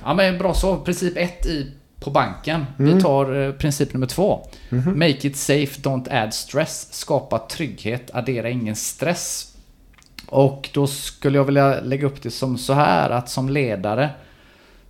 [0.04, 0.78] Ja men bra så.
[0.78, 2.66] Princip 1 i på banken.
[2.80, 2.96] Mm.
[2.96, 4.48] Vi tar eh, princip nummer två.
[4.70, 5.00] Mm.
[5.00, 6.94] Make it safe, don't add stress.
[6.94, 9.56] Skapa trygghet, addera ingen stress.
[10.28, 14.10] Och då skulle jag vilja lägga upp det som så här att som ledare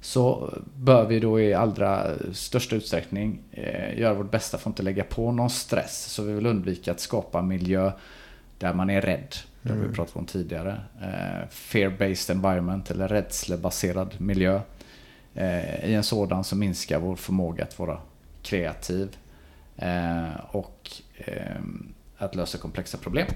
[0.02, 4.84] så bör vi då i allra största utsträckning eh, göra vårt bästa för att inte
[4.84, 6.06] lägga på någon stress.
[6.06, 7.91] Så vi vill undvika att skapa en miljö
[8.58, 9.36] där man är rädd.
[9.62, 9.96] Det har vi mm.
[9.96, 10.82] pratat om tidigare.
[11.02, 14.62] Eh, Fear-based environment eller rädslebaserad miljö.
[15.36, 17.97] Eh, I en sådan så minskar vår förmåga att vara
[18.41, 19.17] kreativ
[19.77, 21.61] eh, och eh,
[22.17, 23.27] att lösa komplexa problem.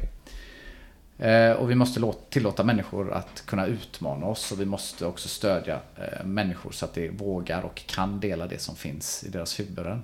[1.57, 5.79] Och vi måste tillåta människor att kunna utmana oss och vi måste också stödja
[6.23, 10.03] människor så att de vågar och kan dela det som finns i deras huvuden.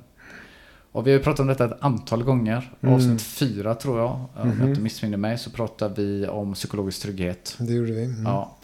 [0.96, 2.72] Och vi har pratat om detta ett antal gånger.
[2.82, 2.96] Mm.
[2.96, 4.70] Avsnitt fyra tror jag, om mm jag mhm.
[4.70, 7.56] inte missminner mig, så pratade vi om psykologisk trygghet.
[7.60, 8.04] Det gjorde vi.
[8.04, 8.24] Mm.
[8.24, 8.55] Ja.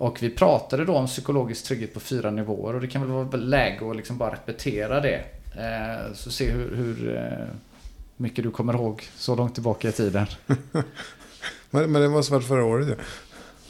[0.00, 3.36] Och vi pratade då om psykologisk trygghet på fyra nivåer och det kan väl vara
[3.36, 5.24] läge att liksom bara repetera det.
[5.56, 7.54] Eh, så se hur, hur eh,
[8.16, 10.26] mycket du kommer ihåg så långt tillbaka i tiden.
[11.70, 12.90] men, men det måste varit förra året ju.
[12.90, 12.96] Ja.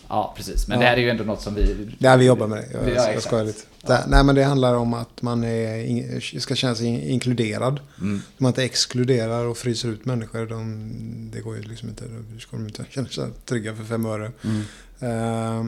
[0.09, 0.68] ja, precis.
[0.68, 0.83] Men ja.
[0.83, 1.89] det här är ju ändå något som vi...
[1.99, 2.66] Ja, vi jobbar med det.
[2.72, 3.62] Jag, ja, jag skojar lite.
[3.87, 4.05] Ja.
[4.09, 7.81] nej, men det handlar om att man är, ska känna sig inkluderad.
[8.01, 8.22] Mm.
[8.39, 10.47] Man inte exkluderar och fryser ut människor.
[10.47, 12.05] De, det går ju liksom inte.
[12.33, 14.33] Då ska de inte känna sig trygga för fem öre.
[14.45, 14.62] Mm.
[15.03, 15.67] Uh,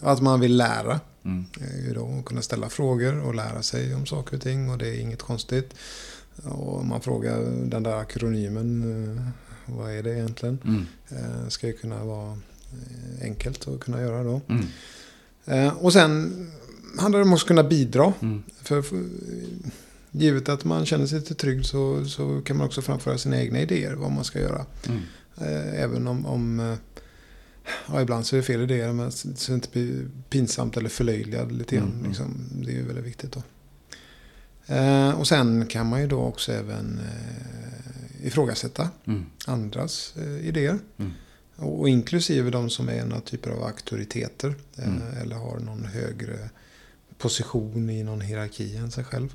[0.00, 1.00] att man vill lära.
[1.24, 1.44] Mm.
[1.60, 4.70] Uh, då, kunna ställa frågor och lära sig om saker och ting.
[4.70, 5.74] Och det är inget konstigt.
[6.44, 9.30] Och man frågar den där akronymen.
[9.66, 10.58] Vad är det egentligen?
[10.64, 10.86] Mm.
[11.50, 12.38] ska ju kunna vara
[13.22, 14.40] enkelt att kunna göra då.
[14.48, 15.76] Mm.
[15.76, 16.32] och sen
[16.98, 18.12] handlar det om att kunna bidra.
[18.20, 18.42] Mm.
[18.62, 19.04] För, för,
[20.10, 23.60] givet att man känner sig lite trygg så, så kan man också framföra sina egna
[23.60, 24.66] idéer vad man ska göra.
[24.88, 25.00] Mm.
[25.74, 26.76] även om, om
[27.88, 31.52] Ja, ibland så är det fel idéer, men så det inte blir pinsamt eller förlöjligad
[31.52, 31.84] lite grann.
[31.84, 32.08] Mm, mm.
[32.08, 32.48] Liksom.
[32.50, 33.42] Det är ju väldigt viktigt då.
[34.74, 39.26] Eh, och sen kan man ju då också även eh, ifrågasätta mm.
[39.46, 40.78] andras eh, idéer.
[40.96, 41.12] Mm.
[41.56, 44.54] Och, och, inklusive de som är några typer av auktoriteter.
[44.76, 45.02] Eh, mm.
[45.22, 46.50] eller har någon högre
[47.18, 49.34] position i någon hierarki än sig själv.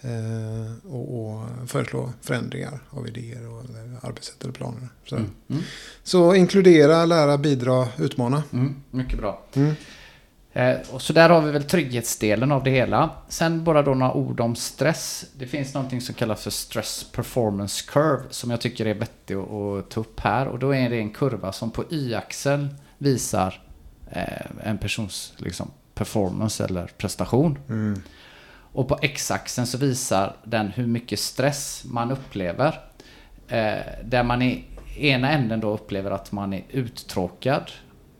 [0.00, 3.62] Eh, och, och föreslå förändringar av idéer och
[4.08, 4.88] arbetssätt eller planer.
[5.04, 5.30] Så, Mm.
[5.50, 5.62] Mm.
[6.02, 8.42] så inkludera, lära, bidra, utmana.
[8.52, 8.82] Mm.
[8.90, 9.42] Mycket bra.
[9.54, 9.74] Mm.
[10.52, 13.10] Eh, och så där har vi väl trygghetsdelen av det hela.
[13.28, 15.24] Sen bara då några ord om stress.
[15.38, 19.50] Det finns någonting som kallas för stress performance curve som jag tycker är vettigt att,
[19.52, 20.46] att ta upp här.
[20.48, 23.62] Och då är det en kurva som på y-axeln visar
[24.10, 27.58] eh, en persons liksom, performance eller prestation.
[27.68, 28.02] Mm.
[28.76, 32.80] Och på x-axeln så visar den hur mycket stress man upplever.
[33.48, 34.64] Eh, där man i
[34.96, 37.70] ena änden då upplever att man är uttråkad.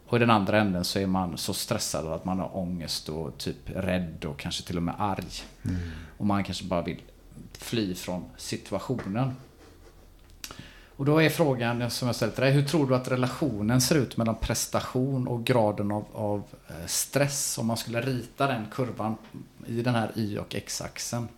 [0.06, 3.38] Och i den andra änden så är man så stressad att man har ångest och
[3.38, 5.32] typ rädd och kanske till och med arg.
[6.18, 7.02] Och man kanske bara vill
[7.58, 9.34] fly från situationen.
[10.96, 13.94] Och då är frågan som jag ställt till dig, hur tror du att relationen ser
[13.94, 17.58] ut mellan prestation och graden av, av eh, stress?
[17.58, 19.16] Om man skulle rita den kurvan
[19.68, 21.28] i den här y och x-axeln.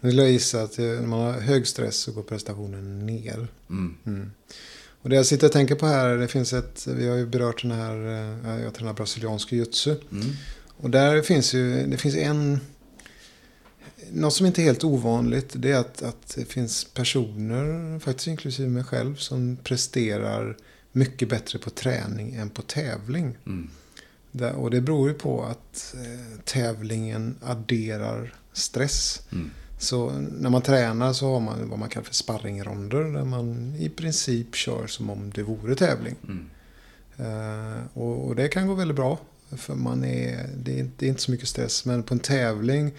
[0.00, 3.48] Nu vill jag gissa att eh, när man har hög stress så går prestationen ner.
[3.70, 3.96] Mm.
[4.06, 4.30] Mm.
[5.02, 7.62] Och det jag sitter och tänker på här, det finns ett, vi har ju berört
[7.62, 7.94] den här,
[8.46, 9.96] eh, jag tränar brasiliansk jiu-jitsu.
[10.12, 10.26] Mm.
[10.66, 12.60] Och där finns ju, det finns en,
[14.12, 18.68] något som inte är helt ovanligt, det är att, att det finns personer, faktiskt inklusive
[18.68, 20.56] mig själv, som presterar
[20.92, 23.36] mycket bättre på träning än på tävling.
[23.46, 23.70] Mm.
[24.54, 29.22] Och det beror ju på att eh, tävlingen adderar stress.
[29.32, 29.50] Mm.
[29.78, 33.04] Så när man tränar så har man vad man kallar för sparringronder.
[33.04, 36.16] Där man i princip kör som om det vore tävling.
[36.28, 36.50] Mm.
[37.16, 39.18] Eh, och, och det kan gå väldigt bra.
[39.50, 41.84] För man är, det, är, det är inte så mycket stress.
[41.84, 42.92] Men på en tävling,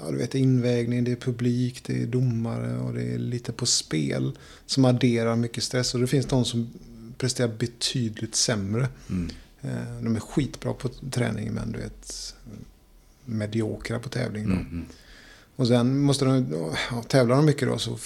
[0.00, 3.66] ja, du vet invägning, det är publik, det är domare och det är lite på
[3.66, 4.38] spel.
[4.66, 5.94] Som adderar mycket stress.
[5.94, 6.70] Och det finns de som
[7.18, 8.88] presterar betydligt sämre.
[9.10, 9.30] Mm.
[9.64, 12.34] Eh, de är skitbra på träning men du vet
[13.24, 14.44] mediokra på tävling.
[14.44, 14.86] Mm.
[15.56, 16.46] Och sen måste de,
[16.90, 17.98] ja, tävlar de mycket då så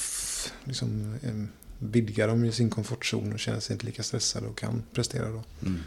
[0.65, 1.45] liksom, eh,
[1.79, 5.43] vidgar de ju sin komfortzon och känner sig inte lika stressade och kan prestera då.
[5.63, 5.81] Mm.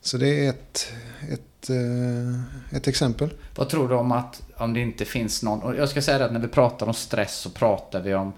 [0.00, 0.92] Så det är ett,
[1.28, 3.30] ett, eh, ett exempel.
[3.56, 6.24] Vad tror du om att om det inte finns någon, och jag ska säga det
[6.24, 8.32] att när vi pratar om stress så pratar vi om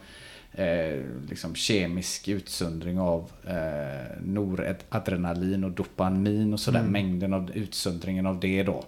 [0.55, 6.93] eh, liksom kemisk utsöndring av eh, noradrenalin och dopamin och sådär, Mm.
[6.93, 8.85] mängden av utsöndringen av det då.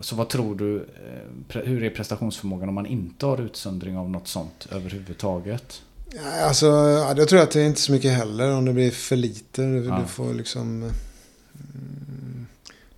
[0.00, 4.28] Så vad tror du, eh, hur är prestationsförmågan om man inte har utsöndring av något
[4.28, 5.82] sånt överhuvudtaget?
[6.44, 9.16] Alltså, ja, jag tror att det är inte så mycket heller om det blir för
[9.16, 9.62] lite.
[9.62, 9.98] Du, Ja.
[10.02, 10.82] du får liksom...
[10.82, 12.46] mm,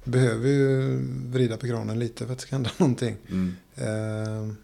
[0.05, 3.17] Du behöver ju vrida på kranen lite för att det ska hända någonting.
[3.31, 3.57] Mm.
[3.77, 4.55] Eh,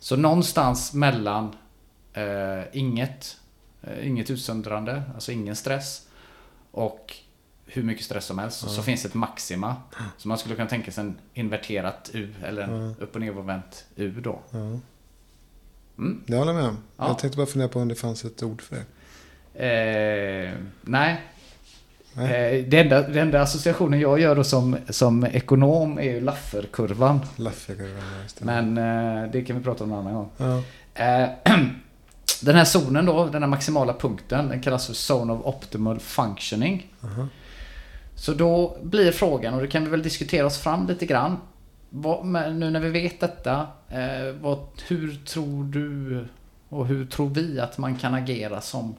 [0.00, 1.52] Så någonstans mellan
[2.18, 3.36] eh, inget,
[3.82, 6.06] eh, inget utsöndrande, alltså ingen stress
[6.70, 7.14] och
[7.66, 8.70] hur mycket stress som helst.
[8.70, 9.76] Så finns ett maxima.
[10.16, 13.04] Så man skulle kunna tänka sig en inverterat U eller en Ja.
[13.04, 14.40] upp och nervänt U då.
[14.50, 14.58] ja,
[15.98, 16.22] Mm.
[16.26, 16.78] det håller jag med om.
[16.96, 17.06] Ja.
[17.08, 18.82] Jag tänkte bara fundera på om det fanns ett ord för det.
[19.66, 21.20] Eh, nej.
[22.12, 22.58] Nej.
[22.60, 27.20] Eh, det, enda, den enda associationen jag gör då som, som ekonom är ju Lafferkurvan.
[27.36, 28.44] Lafferkurvan, just det.
[28.44, 30.30] Men eh, det kan vi prata om en annan gång.
[30.36, 30.62] Ja.
[32.42, 36.92] Den här zonen då, den här maximala punkten, den kallas för Zone of Optimal Functioning.
[37.04, 37.28] aha.
[38.14, 41.36] Så då blir frågan, och det kan vi väl diskutera oss fram lite grann.
[41.90, 44.58] Vad, nu när vi vet detta, eh, vad,
[44.88, 46.24] hur tror du
[46.68, 48.94] och hur tror vi att man kan agera som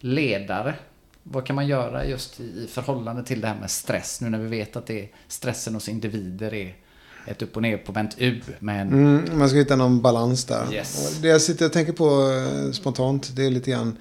[0.00, 0.74] ledare?
[1.22, 4.20] Vad kan man göra just i, i förhållande till det här med stress?
[4.20, 6.74] Nu när vi vet att det är stressen hos individer är
[7.30, 8.40] ett upp och ner på vänt U.
[8.58, 10.72] Men Mm, man ska hitta någon balans där.
[10.72, 11.18] Yes.
[11.22, 13.96] Det jag sitter och tänker på eh, spontant, det är lite grann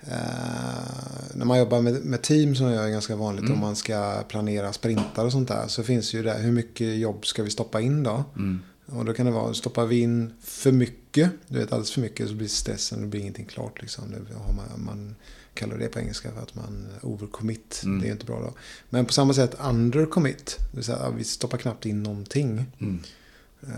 [0.00, 3.54] eh, när man jobbar med, med team som jag gör ganska vanligt Mm.
[3.54, 5.64] om man ska planera sprintar och sånt där.
[5.68, 8.24] Så finns ju det, hur mycket jobb ska vi stoppa in då?
[8.36, 12.00] mm, Och då kan det vara, stoppar vi in för mycket, du vet alldeles för
[12.00, 14.04] mycket så blir stressen, det blir ingenting klart liksom.
[14.10, 15.14] Det har man, man
[15.54, 17.80] kallar det på engelska för att man overcommit.
[17.84, 18.00] Mm.
[18.00, 18.52] Det är inte bra då.
[18.90, 22.66] Men på samma sätt undercommit, det vill säga att vi stoppar knappt in någonting.
[22.80, 23.00] mm,
[23.62, 23.70] Eh,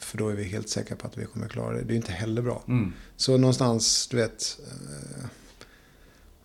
[0.00, 1.82] För då är vi helt säkra på att vi kommer klara det.
[1.82, 2.62] Det är inte heller bra.
[2.68, 4.58] mm, Så någonstans, du vet.
[4.68, 5.24] Eh,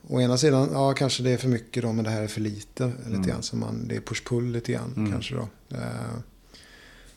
[0.08, 2.42] å ena sidan, ja kanske det är för mycket då, men det här är för
[2.42, 2.84] lite.
[2.84, 3.18] Mm.
[3.18, 5.12] Lite grann, så man, det är push-pull lite grann Mm.
[5.12, 5.48] kanske då.
[5.70, 6.16] Eh,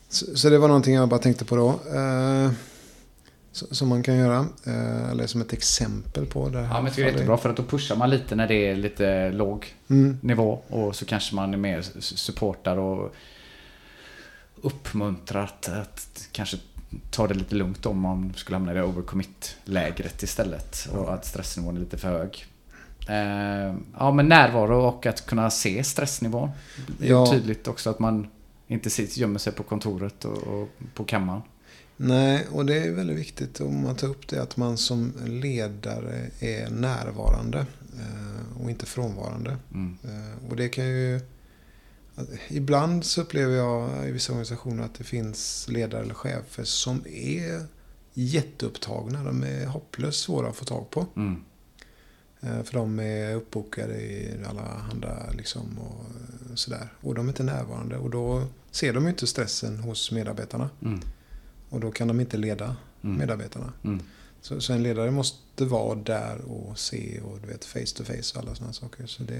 [0.09, 1.79] så, så det var någonting jag bara tänkte på då.
[3.71, 4.45] Som man kan göra.
[4.65, 6.65] Eh, eller som ett exempel på det här.
[6.67, 8.55] Ja, men jag tycker det är jättebra för att då pushar man lite när det
[8.69, 10.17] är lite låg Mm.
[10.21, 13.13] nivå och så kanske man är mer supportar och
[14.61, 16.57] uppmuntrar att, att kanske
[17.11, 21.75] ta det lite lugnt om man skulle hamna i det overcommit-lägret istället och att stressnivån
[21.75, 22.45] är lite för hög.
[23.09, 26.49] Eh, ja, men närvaro och att kunna se stressnivån.
[26.99, 27.31] Det är Ja.
[27.31, 28.27] tydligt också att man
[28.67, 31.41] inte sitter, gömmer sig på kontoret och, och på kammaren.
[32.01, 36.29] Nej, och det är väldigt viktigt om man tar upp det att man som ledare
[36.39, 37.65] är närvarande
[37.99, 39.57] eh, och inte frånvarande.
[39.73, 39.97] Mm.
[40.03, 41.19] Eh, och det kan ju...
[42.47, 47.65] Ibland så upplever jag i vissa organisationer att det finns ledare eller chefer som är
[48.13, 49.23] jätteupptagna.
[49.23, 51.05] De är hopplöst svåra att få tag på.
[51.15, 51.43] Mm.
[52.41, 56.05] Eh, För de är uppbokade i alla andra liksom och
[56.59, 56.93] sådär.
[57.01, 57.97] Och de är inte närvarande.
[57.97, 60.69] Och då ser de ju inte stressen hos medarbetarna.
[60.81, 60.99] Mm.
[61.69, 63.17] Och då kan de inte leda Mm.
[63.17, 63.73] medarbetarna.
[63.83, 63.99] Mm.
[64.41, 68.33] Så, så en ledare måste vara där och se och du vet face to face
[68.35, 69.05] och alla sådana saker.
[69.07, 69.35] Så det,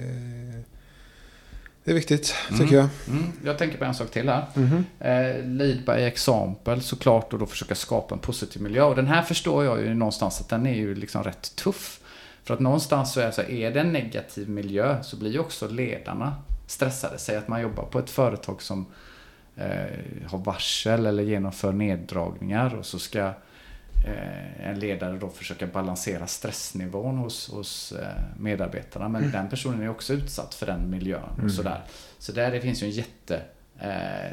[1.83, 2.59] det är viktigt Mm.
[2.59, 2.87] tycker jag.
[3.07, 3.23] Mm.
[3.45, 4.45] Jag tänker på en sak till här.
[4.55, 4.85] Mhm.
[4.99, 8.83] Eh, lead by example såklart och då försöka skapa en positiv miljö.
[8.83, 11.99] Och den här förstår jag ju någonstans att den är ju liksom rätt tuff.
[12.43, 15.67] För att någonstans så är så är det en negativ miljö så blir ju också
[15.67, 16.35] ledarna
[16.67, 17.17] stressade.
[17.19, 18.85] Säg att man jobbar på ett företag som
[19.59, 23.19] eh, har varsel eller genomför neddragningar och så ska
[24.07, 28.07] eh, en ledare då försöka balansera stressnivån hos, hos eh,
[28.37, 29.09] medarbetarna.
[29.09, 31.81] Men den personen är också utsatt för den miljön och sådär.
[32.17, 33.49] Så där det finns ju en jätteutmaning.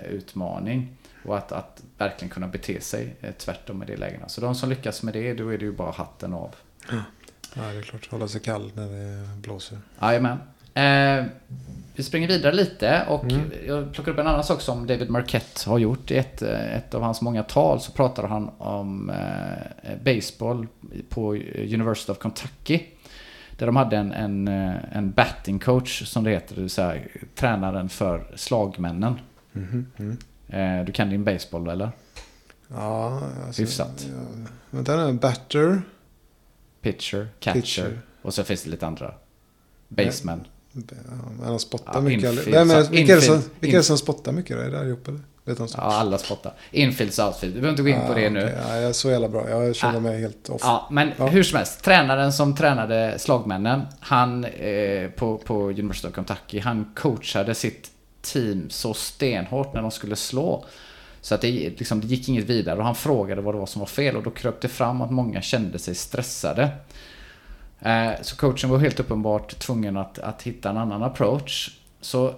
[0.09, 0.97] Utmaning.
[1.25, 4.29] och att, att verkligen kunna bete sig tvärtom i det lägena.
[4.29, 6.55] Så de som lyckas med det, då är det ju bara hatten av.
[6.91, 7.03] Ja,
[7.55, 8.11] det är klart.
[8.11, 9.79] Hålla sig kall när det blåser.
[10.01, 10.39] Jajamän.
[10.77, 11.25] Eh,
[11.95, 13.53] vi springer vidare lite och Mm.
[13.67, 16.11] jag plockar upp en annan sak som David Marquette har gjort.
[16.11, 20.67] I ett, eh, ett av hans många tal så pratar han om eh, baseball
[21.09, 21.35] på
[21.75, 22.81] University of Kentucky.
[23.59, 27.03] Där de hade en, en, eh, en batting coach som det heter, det vill säga
[27.35, 29.15] tränaren för slagmännen.
[29.53, 30.17] Mhm, mm.
[30.49, 31.91] Eh, du kan din baseball eller?
[32.69, 34.07] Ja, alltså, Hyfsat.
[34.13, 34.47] Ja.
[34.71, 35.13] Vänta nu.
[35.13, 35.83] Batter.
[36.81, 37.99] Pitcher, catcher Pitcher.
[38.23, 39.15] och så finns det lite andra.
[39.89, 40.41] Baseman.
[41.39, 42.31] Men han spottar Ja, mycket.
[42.33, 44.57] infield, är, så- vilka, är det som, vilka är det som spottar mycket?
[44.57, 44.63] då?
[44.63, 45.21] Är det allihop eller?
[45.45, 46.53] Vet de Ja, alla spottar.
[46.71, 47.55] Infields outfield.
[47.55, 48.43] Vi behöver inte gå in på Ah, det nu.
[48.45, 48.55] okej.
[48.69, 49.51] Ja, jag är så jävla bra.
[49.51, 50.01] Jag känner Ah.
[50.01, 50.61] mig helt off.
[50.65, 51.27] Ja, men Ja.
[51.27, 51.83] hur som helst.
[51.85, 57.91] Tränaren som tränade slagmännen, han eh, på, på University of Kentucky, han coachade sitt
[58.23, 60.65] team så stenhårt när de skulle slå.
[61.21, 63.81] Så att det, liksom, det gick inget vidare och han frågade vad det var som
[63.81, 66.69] var fel och då kröp det fram att många kände sig stressade.
[67.81, 71.79] Eh, så coachen var helt uppenbart tvungen att, att hitta en annan approach.
[72.01, 72.35] Så,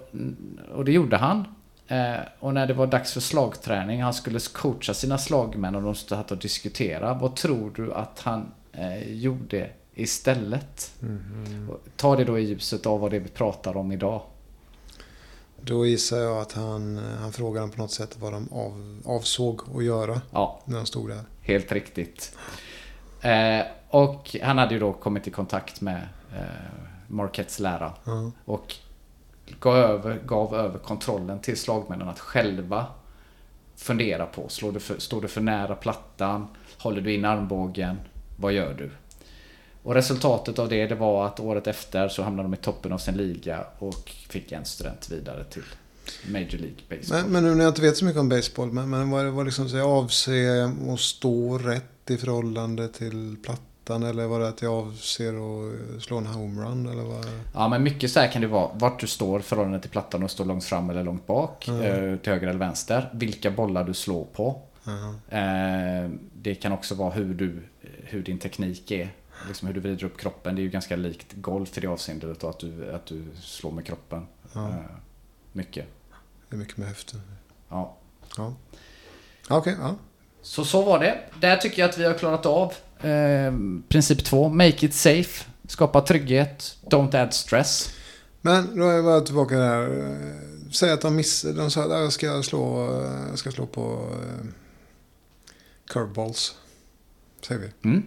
[0.74, 1.45] och det gjorde han.
[1.89, 5.95] Eh, och när det var dags för slagträning, han skulle coacha sina slagmän och de
[5.95, 7.14] satt och diskutera.
[7.14, 10.93] Vad tror du att han eh, gjorde istället?
[11.70, 14.22] Och Ta det då i ljuset av vad det är vi pratar om idag.
[15.61, 19.84] Då gissar jag att han, han frågade på något sätt vad de av, avsåg att
[19.84, 21.20] göra Ja, när de stod där.
[21.41, 22.36] helt riktigt.
[23.20, 26.43] Eh, och han hade ju då kommit i kontakt med eh,
[27.07, 27.93] Marquettes lära.
[28.05, 28.30] Ja.
[28.45, 28.74] Och
[29.61, 32.86] gav över, gav över kontrollen till slagmännen att själva
[33.76, 34.49] fundera på.
[34.49, 36.47] Slår du för, står du för nära plattan?
[36.78, 37.97] Håller du in armbågen?
[38.36, 38.91] Vad gör du?
[39.82, 42.99] Och resultatet av det, det var att året efter så hamnade de i toppen av
[42.99, 45.62] sin liga och fick en student vidare till
[46.26, 47.22] Major League Baseball.
[47.22, 49.47] Men, men nu när jag inte vet så mycket om baseball, men, men vad, vad
[49.47, 50.03] liksom så
[50.93, 53.67] att stå rätt i förhållande till plattan?
[53.91, 56.86] Eller var det att jag avser att slå en homerun?
[56.89, 57.26] Eller vad?
[57.55, 58.70] Ja, men mycket så här kan det vara.
[58.74, 61.68] Vart du står förhållande till plattan och står långt fram eller långt bak.
[61.68, 61.82] Mm.
[62.12, 63.11] eh, Till höger eller vänster.
[63.12, 64.61] Vilka bollar du slår på.
[65.28, 67.62] Eh, Det kan också vara hur, du,
[68.05, 69.11] hur din teknik är.
[69.49, 70.55] Liksom hur du vrider upp kroppen.
[70.55, 72.45] Det är ju ganska likt golf i det avseendet.
[72.45, 74.26] Att, du, att du slår med kroppen.
[74.55, 74.74] Eh,
[75.53, 75.86] Mycket.
[76.49, 77.20] Det är mycket med höften.
[77.68, 77.97] Ja.
[78.36, 78.55] Ja.
[79.49, 79.95] Okej, ja.
[80.43, 81.18] Så så var det.
[81.41, 82.72] Där tycker jag att vi har klarat av
[83.03, 83.53] eh,
[83.88, 84.49] princip två.
[84.49, 85.44] Make it safe.
[85.66, 86.76] Skapa trygghet.
[86.90, 87.90] Don't add stress.
[88.40, 90.07] Men då är jag bara tillbaka där.
[90.07, 91.53] Eh, Säg att de missar.
[91.53, 94.07] De sa att jag ska slå, eh, jag ska slå på
[95.86, 96.55] curveballs.
[97.46, 97.88] Säger vi.
[97.88, 98.03] Mm.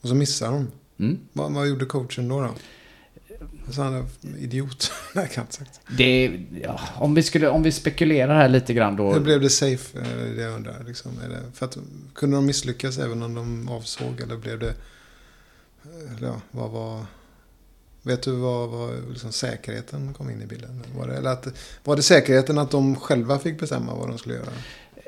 [0.00, 0.70] Och så missar de.
[0.98, 1.18] Mm.
[1.32, 2.40] Vad, vad gjorde coachen då?
[2.40, 2.54] då?
[3.70, 4.04] Så han är
[4.38, 4.92] idiot.
[5.14, 5.80] Nej, kan sagt.
[5.96, 9.12] Det, ja, om, vi skulle, om vi spekulerar här lite grann då.
[9.12, 9.98] Hur blev det safe?
[9.98, 10.84] eh, Det jag undrar.
[10.86, 11.12] Liksom.
[11.28, 11.78] Det, för att,
[12.14, 14.20] kunde de misslyckas även om de avsåg?
[14.20, 14.74] Eller blev det...
[16.16, 17.04] eller Ja, vad var...
[18.02, 20.82] Vet du vad, vad liksom säkerheten kom in i bilden?
[20.96, 21.46] Var det, eller att,
[21.84, 24.52] var det säkerheten att de själva fick bestämma vad de skulle göra?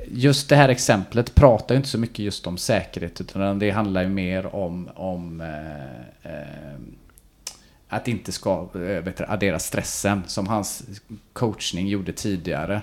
[0.07, 4.01] Just det här exemplet pratar ju inte så mycket just om säkerhet utan det handlar
[4.03, 6.47] ju mer om, om eh, eh,
[7.91, 10.83] att inte ska eh, vet addera stressen som hans
[11.33, 12.81] coachning gjorde tidigare.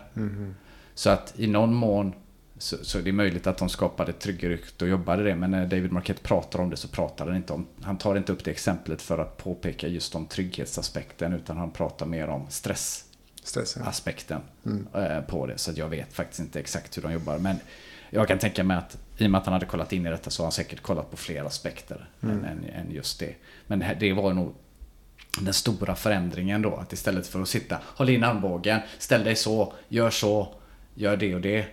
[0.95, 2.13] Så att i någon mån
[2.59, 5.35] så, så är det möjligt att de skapade ett tryggare rykte och jobbade det.
[5.37, 7.67] Men när David Marquette pratar om det så pratar han inte om...
[7.83, 12.07] Han tar inte upp det exemplet för att påpeka just om trygghetsaspekten utan han pratar
[12.07, 13.05] mer om stress
[13.43, 13.83] Stressen.
[13.83, 14.87] aspekten Mm.
[14.95, 15.59] eh, på det.
[15.59, 17.39] Så jag vet faktiskt inte exakt hur de jobbar.
[17.39, 17.57] Men
[18.11, 20.31] Jag kan tänka mig att i och med att han hade kollat in i detta
[20.31, 22.39] så har han säkert kollat på fler aspekter Mm.
[22.39, 23.35] än, än, än just det.
[23.67, 24.55] Men det var nog
[25.41, 26.77] den stora förändringen då.
[26.77, 30.55] Att istället för att sitta, håll in armbågen, ställ dig så, gör så,
[30.95, 31.67] gör det och det.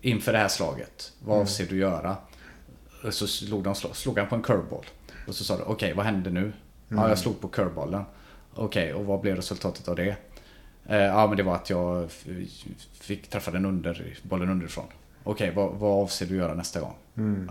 [0.00, 1.42] Inför det här slaget, vad Mm.
[1.42, 2.16] avser du göra?
[3.04, 4.84] Och så slog, de, slog han på en curveball.
[5.28, 6.52] Och så sa du, okej vad hände nu?
[6.88, 7.08] Ja, Mm.
[7.08, 8.04] jag slog på curveballen.
[8.54, 10.16] Okej, och vad blev resultatet av det?
[10.86, 12.10] Eh, ja, men det var att jag
[13.00, 14.84] fick träffa den under, bollen underifrån.
[15.24, 16.94] Okej, vad, vad avser du göra nästa gång?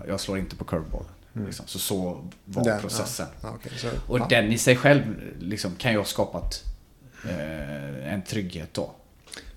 [0.07, 1.09] Jag slår inte på curveballen.
[1.33, 1.67] Liksom.
[1.67, 1.97] Så så
[2.45, 2.63] var Mm.
[2.73, 3.27] Den, processen.
[3.41, 4.27] Ja, okej, så, Och ja.
[4.29, 5.01] den i sig själv
[5.39, 6.63] liksom, kan ju ha skapat
[7.29, 8.91] eh, en trygghet då.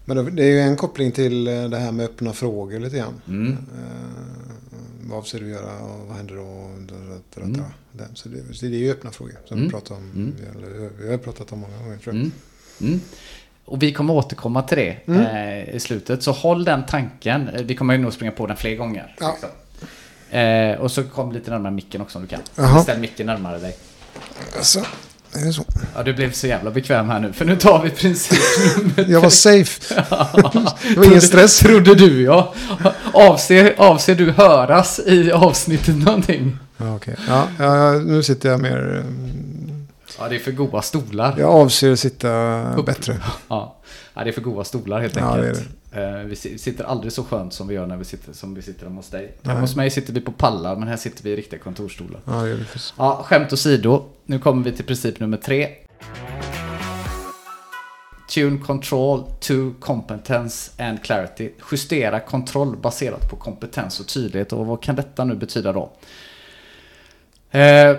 [0.04, 3.20] Men det- är ju en koppling till eh, det här med öppna frågor lite grann.
[3.28, 3.52] Mm.
[3.52, 3.58] Eh,
[5.00, 6.42] vad avser du göra och vad händer då?
[7.42, 7.60] Mm.
[8.14, 9.66] Så, det, det är ju öppna frågor som Mm.
[9.68, 10.10] vi pratar om.
[10.14, 10.34] Mm.
[11.00, 12.22] Vi har pratat om många gånger tror jag.
[12.24, 12.32] Mm.
[12.80, 13.00] Mm.
[13.64, 15.20] Och vi kommer återkomma till det Mm.
[15.20, 16.22] eh, i slutet.
[16.22, 17.50] Så håll den tanken.
[17.64, 19.16] Vi kommer ju nog springa på den fler gånger.
[19.20, 19.36] Ja.
[20.35, 22.41] Eh, och så kom lite närmare micken också om du kan.
[22.55, 22.82] Jaha.
[22.82, 23.76] Ställ micken närmare dig.
[24.57, 24.78] Alltså,
[25.32, 25.64] är det så?
[25.95, 27.32] Ja, du blev så jävla bekväm här nu.
[27.32, 28.39] För nu tar vi princip
[28.76, 29.95] nummer Jag var safe.
[30.89, 31.59] Det var ingen stress.
[31.59, 32.55] Trodde du ja.
[33.12, 36.59] Avser, avser du höras i avsnittet någonting?
[36.76, 37.16] Ja, okej.
[37.28, 38.78] ja, ja, nu sitter jag mer...
[38.78, 39.87] mm,
[40.18, 41.35] Ja, det är för goda stolar.
[41.39, 42.87] Jag avser att sitta Upp.
[42.87, 43.16] bättre.
[43.49, 43.76] Ja.
[44.14, 45.68] ja, det är för goda stolar helt Ja, det är enkelt.
[45.95, 48.62] Eh, Vi si- sitter aldrig så skönt som vi gör när vi sitter, som vi
[48.62, 49.34] sitter hemma hos dig.
[49.42, 52.20] Hemma hos mig sitter vi på pallar, men här sitter vi i riktiga kontorsstolar.
[52.24, 52.47] Ja.
[52.99, 54.03] Ja, skämt åsido.
[54.26, 55.68] Nu kommer vi till princip nummer tre.
[58.34, 61.51] Tune control to competence and clarity.
[61.72, 64.53] Justera kontroll baserat på kompetens och tydlighet.
[64.53, 65.92] Och vad kan detta nu betyda då?
[67.51, 67.97] Eh,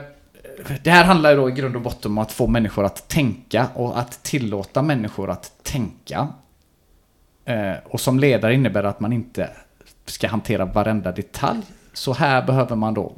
[0.83, 3.67] det här handlar ju då i grund och botten om att få människor att tänka
[3.75, 6.27] och att tillåta människor att tänka.
[7.45, 9.49] Eh, och som ledare innebär det att man inte
[10.05, 11.61] ska hantera varenda detalj.
[11.93, 13.13] Så här behöver man då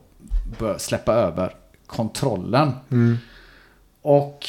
[0.78, 1.56] släppa över
[1.86, 2.72] kontrollen.
[2.92, 3.18] Mm.
[4.02, 4.46] Och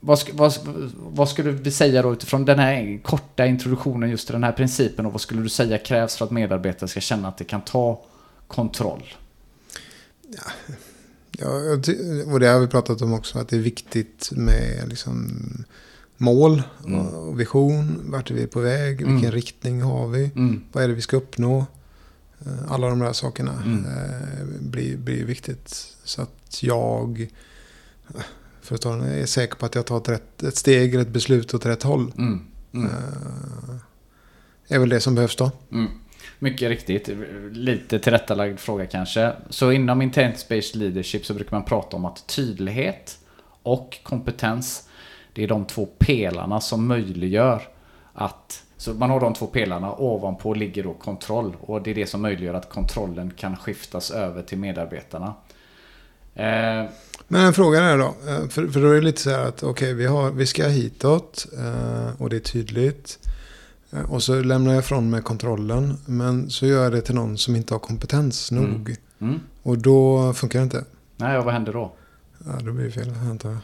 [0.00, 0.54] vad, vad,
[0.96, 5.06] vad skulle vi säga då utifrån den här korta introduktionen just till den här principen
[5.06, 8.04] och vad skulle du säga krävs för att medarbetare ska känna att de kan ta
[8.46, 9.14] kontroll?
[11.38, 11.48] Ja,
[11.82, 15.40] ty- och det har vi pratat om också, att det är viktigt med liksom
[16.16, 17.06] mål Mm.
[17.06, 18.00] och vision.
[18.10, 19.00] Vart är vi på väg?
[19.00, 19.12] Mm.
[19.14, 20.24] Vilken riktning har vi?
[20.24, 20.62] Mm.
[20.72, 21.66] Vad är det vi ska uppnå?
[22.46, 23.84] Eh, Alla de där sakerna Mm.
[23.86, 25.94] eh, blir, blir viktigt.
[26.04, 27.28] Så att jag,
[28.62, 31.08] för att ta den, är säker på att jag tar ett, rätt, ett steg ett
[31.08, 32.12] beslut åt rätt håll.
[32.18, 32.40] Mm.
[32.74, 32.86] Mm.
[32.86, 33.76] Eh,
[34.68, 35.50] är väl det som behövs då.
[35.72, 35.90] Mm.
[36.38, 37.08] Mycket riktigt.
[37.52, 39.32] Lite tillrättalagd fråga kanske.
[39.50, 43.18] Så inom intent-based leadership så brukar man prata om att tydlighet
[43.62, 44.85] och kompetens
[45.36, 47.62] det är de två pelarna som möjliggör
[48.12, 52.06] att så man har de två pelarna, ovanpå ligger då kontroll och det är det
[52.06, 55.34] som möjliggör att kontrollen kan skiftas över till medarbetarna.
[56.34, 56.84] Eh,
[57.28, 59.62] Men en fråga är då, eh, för, för då är det lite så här att
[59.62, 63.18] okej, vi, har, vi ska hitåt eh, och det är tydligt.
[64.08, 67.56] Och så lämnar jag ifrån mig kontrollen, men så gör jag det till någon som
[67.56, 68.64] inte har kompetens Mm.
[68.64, 68.96] nog.
[69.20, 69.40] mm.
[69.62, 70.84] Och då funkar det inte.
[71.16, 71.92] Nej, och vad händer då?
[72.46, 73.60] Ja, då blir det fel, antar jag.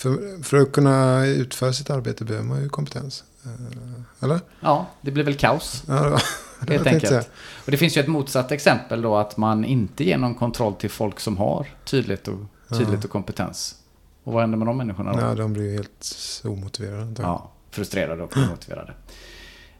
[0.00, 3.24] För, för att kunna utföra sitt arbete behöver man ju kompetens.
[3.44, 4.40] Eh, Eller?
[4.60, 5.82] Ja, det blir väl kaos.
[5.88, 6.22] Ja, det var,
[6.66, 7.30] det Helt jag enkelt.
[7.64, 10.90] Och det finns ju ett motsatt exempel då att man inte ger någon kontroll till
[10.90, 12.38] folk som har tydlighet och,
[12.68, 13.04] tydlighet Ja.
[13.04, 13.76] och kompetens.
[14.24, 15.20] Och vad händer med de människorna då?
[15.20, 17.22] Ja, de blir ju helt omotiverade.
[17.22, 17.28] jag.
[17.28, 18.94] Ja, frustrerade och omotiverade.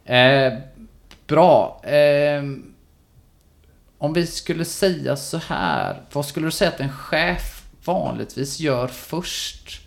[0.05, 0.53] Eh,
[1.27, 1.81] bra.
[1.85, 2.43] Eh,
[3.97, 6.01] om vi skulle säga så här.
[6.13, 9.80] Vad skulle du säga att en chef vanligtvis gör först?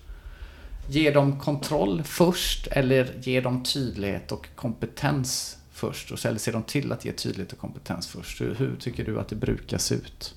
[0.88, 6.10] Ger dem kontroll först eller ger dem tydlighet och kompetens först?
[6.10, 8.40] Och Eller ser de till att ge tydlighet och kompetens först?
[8.40, 10.34] Hur, hur tycker du att det brukar se ut?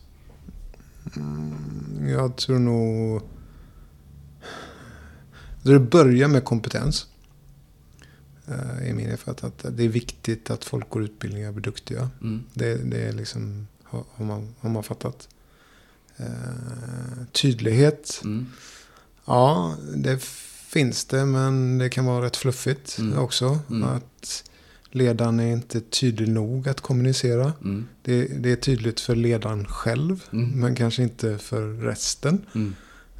[2.07, 3.21] Jag tror nog...
[5.63, 7.07] Det börjar med kompetens.
[8.85, 12.09] I min erfarenhet att det är viktigt att folk går utbildningar och blir duktiga.
[12.21, 12.43] Mm.
[12.53, 15.29] Det, det är liksom, har man, har man fattat.
[16.17, 16.25] Eh,
[17.31, 18.21] tydlighet.
[18.23, 18.47] Mm.
[19.27, 20.21] Ja, det
[20.67, 23.17] finns det, men det kan vara rätt fluffigt Mm.
[23.19, 23.59] också.
[23.69, 23.83] Mm.
[23.83, 24.43] Att
[24.91, 27.53] ledaren är inte tydlig nog att kommunicera.
[27.63, 27.87] Mm.
[28.01, 30.49] Det, det är tydligt för ledaren själv, Mm.
[30.59, 32.45] men kanske inte för resten.
[32.55, 32.75] Mm.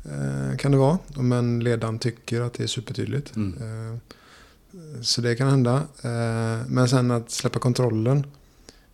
[0.06, 1.00] Eh, kan det vara.
[1.18, 3.36] Men ledaren tycker att det är supertydligt.
[3.36, 3.54] Mm.
[3.94, 4.00] Eh,
[5.02, 5.76] så det kan hända.
[6.02, 8.26] Eh, men sen att släppa kontrollen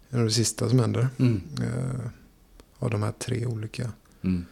[0.09, 1.07] är det sista som händer.
[1.19, 2.09] Eh,
[2.79, 3.91] av de här tre olika.
[4.21, 4.45] Mm.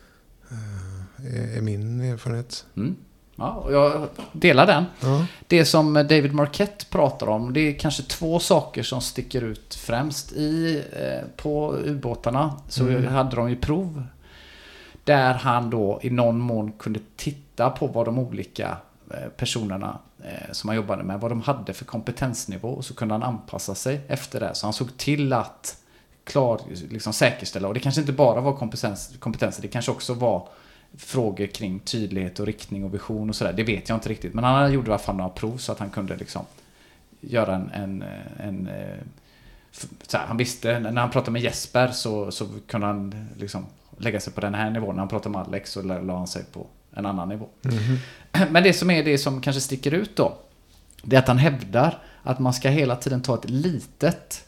[1.25, 2.65] Eh, är, min erfarenhet.
[2.77, 2.95] Mm.
[3.35, 4.85] Ja, jag delar den.
[4.99, 5.25] Ja.
[5.47, 10.31] Det som David Marquette pratar om, det är kanske två saker som sticker ut främst.
[10.31, 13.07] I, eh, på ubåtarna så Mm.
[13.07, 14.03] hade de ju prov
[15.03, 18.77] där han då i någon mån kunde titta på vad de olika
[19.11, 23.13] eh, personerna eh, som han jobbade med, vad de hade för kompetensnivå och så kunde
[23.13, 24.55] han anpassa sig efter det.
[24.55, 25.77] Så han såg till att
[26.23, 30.47] klar, liksom säkerställa, och det kanske inte bara var kompetens, kompetenser, det kanske också var
[30.97, 33.53] frågor kring tydlighet och riktning och vision och sådär.
[33.53, 34.33] Det vet jag inte riktigt.
[34.33, 36.45] Men han gjorde i alla fall några prov så att han kunde liksom
[37.21, 37.71] göra en...
[37.71, 38.03] en,
[38.39, 38.97] en eh,
[40.13, 43.65] här, han visste, när han pratade med Jesper så, så kunde han liksom
[43.97, 44.95] lägga sig på den här nivån.
[44.95, 47.47] När han pratade med Alex så la han sig på en annan nivå.
[47.61, 47.97] Mhm.
[48.51, 50.37] Men det som är det som kanske sticker ut då.
[51.03, 54.45] Det är att han hävdar att man ska hela tiden ta ett litet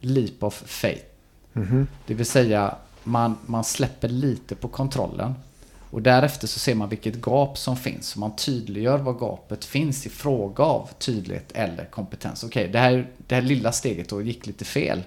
[0.00, 1.04] leap of faith.
[1.52, 1.86] Mhm.
[2.06, 2.74] Det vill säga
[3.04, 5.34] man, man släpper lite på kontrollen.
[5.90, 8.14] Och därefter så ser man vilket gap som finns.
[8.14, 12.44] Och man tydliggör vad gapet finns i fråga av tydlighet eller kompetens.
[12.44, 15.02] Okej, det, här, det här lilla steget då gick lite fel.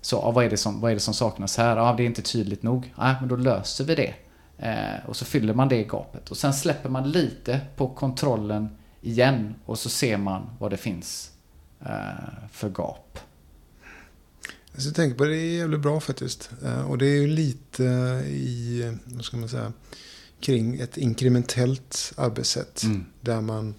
[0.00, 1.76] Så ja, vad, är det som, vad är det som saknas här?
[1.76, 2.94] Ja, det är inte tydligt nog.
[2.98, 4.14] Nej, men då löser vi det.
[4.58, 6.30] Eh, och så fyller man det gapet.
[6.30, 9.54] Och sen släpper man lite på kontrollen igen.
[9.64, 11.32] Och så ser man vad det finns
[11.80, 11.88] eh,
[12.52, 13.18] för gap.
[14.74, 16.50] Alltså, jag tänker på det, det är jävligt bra faktiskt.
[16.64, 17.84] Eh, Och det är ju lite
[18.28, 19.72] i, vad ska man säga,
[20.40, 22.82] kring ett inkrementellt arbetssätt.
[22.82, 23.04] Mm.
[23.20, 23.74] Där man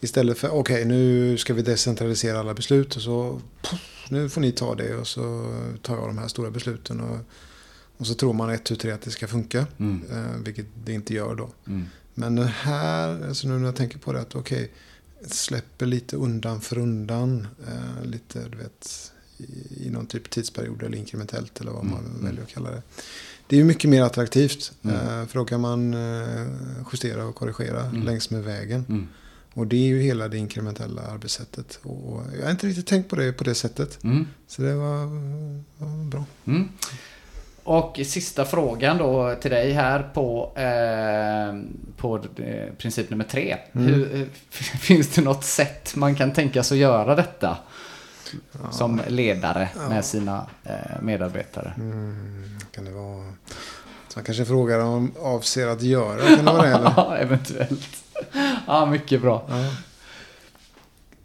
[0.00, 4.52] istället för, okej nu ska vi decentralisera alla beslut och så, puff, nu får ni
[4.52, 7.00] ta det och så tar jag de här stora besluten.
[7.00, 7.18] Och,
[7.96, 9.66] och så tror man ett, tu, tre att det ska funka.
[9.78, 10.02] Mm.
[10.12, 11.50] eh, Vilket det inte gör då.
[11.66, 11.84] Mm.
[12.14, 14.72] Men det här, alltså nu när jag tänker på det, att okej,
[15.26, 17.46] släpper lite undan för undan.
[17.66, 19.12] Eh, lite, du vet,
[19.76, 22.24] i, någon typ tidsperiod eller inkrementellt eller vad man Mm, mm.
[22.24, 22.82] väljer att kalla det.
[23.46, 24.72] Det är mycket mer attraktivt.
[24.82, 24.96] Mm.
[24.96, 26.46] Eh, för då kan man eh,
[26.92, 28.02] justera och korrigera Mm.
[28.02, 28.84] längs med vägen.
[28.88, 29.08] Mm.
[29.54, 31.78] Och det är ju hela det inkrementella arbetssättet.
[31.82, 34.04] Och jag har inte riktigt tänkt på det på det sättet.
[34.04, 34.26] Mm.
[34.46, 35.06] Så det var,
[35.78, 36.24] var bra.
[37.62, 43.56] Och sista frågan då till dig här på, eh, på eh, princip nummer tre.
[43.72, 44.28] Hur,
[44.80, 47.58] finns det något sätt man kan tänka sig att göra detta
[48.52, 48.70] Ja.
[48.70, 49.88] som ledare Ja.
[49.88, 50.72] med sina eh,
[51.02, 51.72] medarbetare?
[51.76, 53.32] Mm, kan det vara...
[54.08, 56.36] Så han kanske frågar om avser att göra.
[56.36, 56.92] Kan det vara det eller?
[56.96, 58.04] Ja, eventuellt.
[58.66, 59.44] Ja, mycket bra.
[59.48, 59.54] Ja.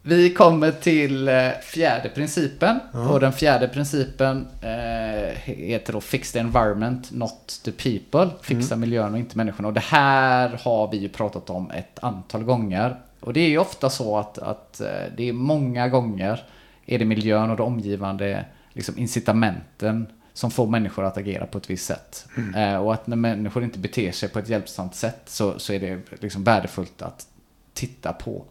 [0.05, 2.79] Vi kommer till eh, fjärde principen.
[2.93, 3.09] Ja.
[3.09, 8.29] Och den fjärde principen eh, heter då Fix the environment, not the people.
[8.41, 9.67] Fixa miljön och inte människorna.
[9.67, 12.99] Och det här har vi ju pratat om ett antal gånger.
[13.19, 14.87] Och det är ju ofta så att, att eh,
[15.17, 16.43] det är många gånger
[16.85, 21.69] är det miljön och de omgivande liksom, incitamenten som får människor att agera på ett
[21.69, 22.27] visst sätt.
[22.55, 25.79] Eh, och att när människor inte beter sig på ett hjälpsamt sätt så, så är
[25.79, 27.27] det liksom värdefullt att
[27.73, 28.45] titta på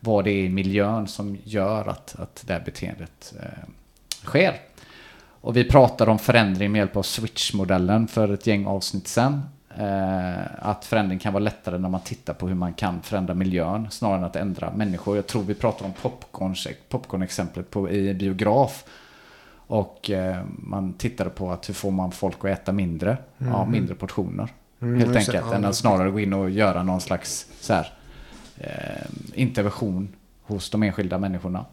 [0.00, 3.68] vad det är i miljön som gör att, att det här beteendet eh,
[4.24, 4.60] sker.
[5.42, 9.42] Och vi pratade om förändring med hjälp av switch-modellen för ett gäng avsnitt sen.
[9.78, 13.90] Eh, att förändring kan vara lättare när man tittar på hur man kan förändra miljön
[13.90, 15.16] snarare än att ändra människor.
[15.16, 16.54] Jag tror vi pratar om popcorn,
[16.88, 18.84] popcorn-exemplet på, i biograf.
[19.66, 23.16] Och eh, man tittade på att hur får man folk att äta mindre?
[23.38, 24.48] Ja, mindre portioner.
[24.82, 25.52] Mm, helt enkelt.
[25.52, 27.92] Än att snarare gå in och göra någon slags så här,
[28.58, 30.08] eh, intervention
[30.42, 31.64] hos de enskilda människorna.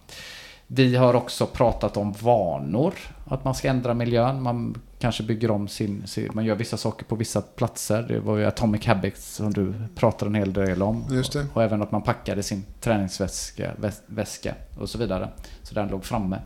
[0.72, 2.94] Vi har också pratat om vanor.
[3.26, 4.42] Att man ska ändra miljön.
[4.42, 6.30] Man kanske bygger om sin, sin...
[6.34, 8.02] Man gör vissa saker på vissa platser.
[8.04, 11.06] Det var ju Atomic Habits som du pratade en hel del om.
[11.12, 11.46] Just det.
[11.54, 15.30] Och även att man packade sin träningsväska väs- väska och så vidare.
[15.64, 16.40] Så den låg framme.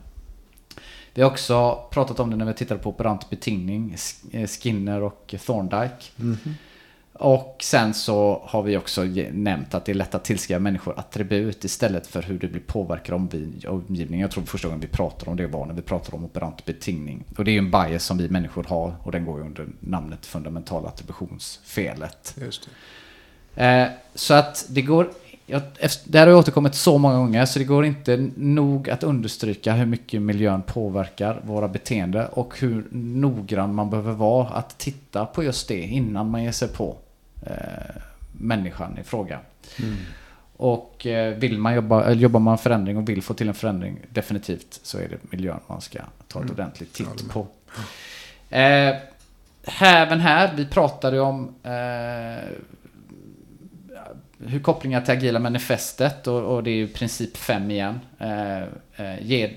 [1.14, 3.96] Vi har också pratat om det när vi tittade på operant betingning.
[4.32, 6.06] Eh, Skinner och Thorndike.
[6.16, 6.38] Mhm.
[7.24, 11.64] Och sen så har vi också nämnt att det är lätt att tillskriva människor attribut
[11.64, 14.22] istället för hur det blir påverkade av omgi- omgivningen.
[14.22, 17.24] Jag tror första gången vi pratade om det var när vi pratade om operant betingning.
[17.38, 19.68] Och det är ju en bias som vi människor har och den går ju under
[19.80, 22.36] namnet fundamentala attributionsfelet.
[22.42, 22.70] Just.
[23.56, 25.10] Eh, så att det går...
[25.46, 25.62] Jag,
[26.06, 29.74] det här har jag återkommit så många gånger så det går inte nog att understryka
[29.74, 35.44] hur mycket miljön påverkar våra beteende och hur noggrann man behöver vara att titta på
[35.44, 36.98] just det innan man ger sig på
[38.32, 39.40] människan i fråga.
[39.80, 39.96] Mm.
[40.58, 44.00] Och eh, vill man jobba, eller jobbar man förändring och vill få till en förändring
[44.10, 46.52] definitivt så är det miljön man ska ta ett Mm.
[46.54, 47.48] ordentligt titt på.
[48.50, 48.96] Eh,
[49.82, 52.50] även här, vi pratade om eh,
[54.48, 58.00] hur kopplingar till agila manifestet och, och det är ju princip 5 igen.
[58.20, 58.62] Eh,
[58.96, 59.52] eh, ge,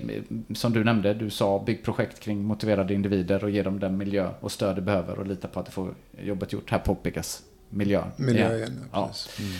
[0.55, 4.29] som du nämnde, du sa bygg projekt kring motiverade individer och ge dem den miljö
[4.39, 6.71] och stöd de behöver och lita på att de får jobbet gjort.
[6.71, 8.07] Här påpekas miljön.
[8.15, 8.57] Miljö igen.
[8.71, 9.07] igen, Ja.
[9.07, 9.39] precis.
[9.39, 9.51] Mm.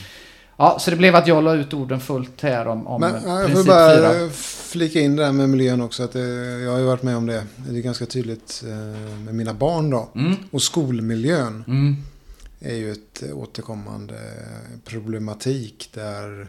[0.59, 3.39] Ja, så det blev att jag la ut orden fullt här om, om Men ja,
[3.39, 4.29] jag får princip bara fyra.
[4.69, 6.03] flika in det där med miljön också.
[6.03, 6.19] Att det,
[6.63, 7.45] jag har ju varit med om det.
[7.55, 10.09] Det är ganska tydligt eh, med mina barn då.
[10.15, 10.35] Mm.
[10.51, 11.95] Och skolmiljön Mm.
[12.59, 14.19] är ju ett återkommande
[14.85, 16.47] problematik där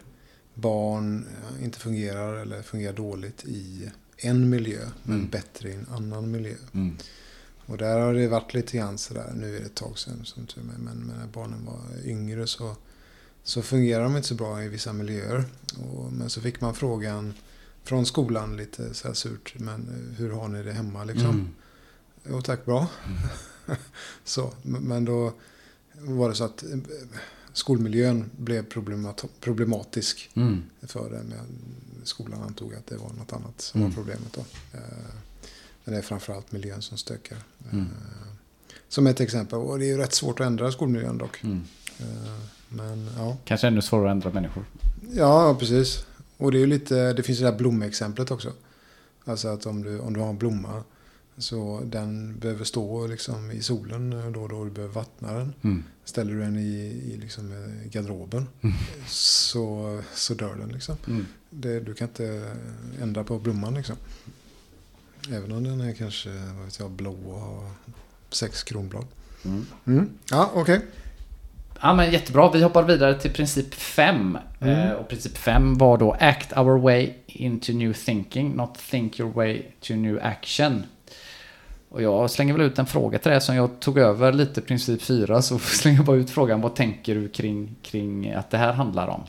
[0.53, 5.29] barn eh, inte fungerar eller fungerar dåligt i en miljö men Mm.
[5.29, 6.55] bättre i en annan miljö.
[7.69, 7.71] Mm.
[7.71, 10.45] Och där har det varit lite grann sådär, nu är det ett tag sedan som
[10.45, 12.75] tur är, men, men när barnen var yngre så,
[13.43, 15.43] så fungerar de inte så bra i vissa miljöer.
[15.93, 17.33] Och, men så fick man frågan
[17.83, 21.29] från skolan lite så här surt, men eh, hur har ni det hemma liksom?
[21.29, 21.47] Mm.
[22.29, 22.87] Jo tack, bra.
[24.23, 25.33] så, men då
[25.93, 26.77] var det så att eh,
[27.53, 30.63] skolmiljön blev problemat- problematisk Mm.
[30.81, 31.21] för det.
[31.29, 31.47] Men
[32.03, 33.91] skolan antog att det var något annat som Mm.
[33.91, 34.43] var problemet då.
[35.89, 37.37] Men det är framförallt miljön som stökar.
[37.71, 37.85] Mm.
[37.85, 38.27] Eh,
[38.87, 39.59] Som ett exempel.
[39.59, 41.43] Och det är ju rätt svårt att ändra skolmiljön dock.
[41.43, 41.61] Mm.
[41.99, 42.05] Eh,
[42.69, 43.37] Men ja.
[43.45, 44.65] Kanske ännu svårare att ändra människor.
[45.11, 46.05] Ja, precis.
[46.37, 48.53] Och det är ju lite, det finns det här blomexemplet också.
[49.25, 50.83] Alltså att om du, om du har en blomma
[51.37, 55.53] så den behöver stå liksom i solen då och då du behöver vattna den.
[55.61, 55.83] Mm.
[56.05, 56.75] Ställer du den i,
[57.13, 58.47] i liksom eh, garderoben
[59.07, 60.95] så, så dör den liksom.
[61.07, 61.25] Mm.
[61.49, 62.55] Det, du kan inte
[63.01, 63.95] ändra på blomman liksom.
[65.27, 67.69] Även om den är kanske, vad vet jag, blå och har
[68.29, 69.05] sex kronblad.
[69.85, 70.09] Mm.
[70.31, 70.81] Ja, okej.
[71.81, 72.51] Ja, men jättebra.
[72.51, 74.37] Vi hoppar vidare till princip 5.
[74.59, 74.95] Mm.
[74.95, 79.63] och princip 5 var då Act our way into new thinking, not think your way
[79.81, 80.83] to new action.
[81.89, 85.01] Och jag slänger väl ut en fråga till det som jag tog över lite princip
[85.01, 85.41] 4.
[85.41, 89.07] Så slänger jag bara ut frågan, vad tänker du kring, kring att det här handlar
[89.07, 89.23] om?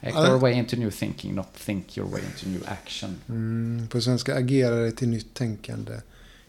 [0.00, 3.16] Act Ja, det- our way into new thinking, not think your way into new action.
[3.28, 6.00] Mm, på svenska, agera dig till nytt tänkande.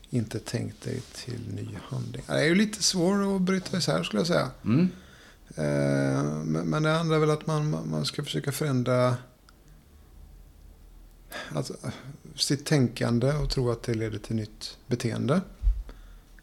[0.10, 2.24] Inte tänk dig till ny handling.
[2.28, 4.52] Det är ju lite svårt att bryta isär skulle jag säga.
[4.66, 4.90] Mm.
[5.56, 6.24] Eh,
[6.64, 9.16] Men det handlar väl att man, man ska försöka förändra
[11.56, 11.74] alltså,
[12.36, 15.42] sitt tänkande och tro att det leder till nytt beteende.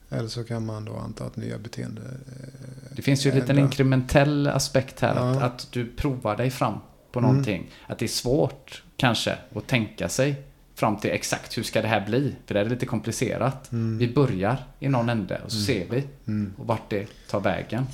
[0.08, 2.02] Eller så kan man då anta att nya beteende...
[2.02, 2.48] eh,
[2.96, 5.14] Det finns ju en liten inkrementell aspekt här.
[5.14, 5.42] Att, Ja.
[5.42, 6.78] att du provar dig fram
[7.14, 7.30] på Mm.
[7.30, 7.70] någonting.
[7.86, 10.42] Att det är svårt kanske att tänka sig
[10.74, 12.34] fram till exakt hur ska det här bli.
[12.46, 13.72] För det är lite komplicerat.
[13.72, 13.98] Mm.
[13.98, 16.52] Vi börjar i någon ände och så ser vi Mm.
[16.58, 17.86] och vart det tar vägen.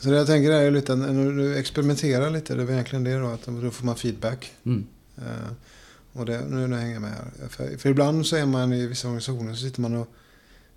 [0.00, 3.26] Så det jag tänker är lite när du experimenterar lite, det är egentligen det då,
[3.26, 4.52] att då får man feedback.
[4.64, 4.86] Mm.
[5.18, 5.52] Eh,
[6.12, 7.48] och det, nu, nu hänger jag med här.
[7.48, 10.08] För, för ibland så är man i vissa organisationer så sitter man och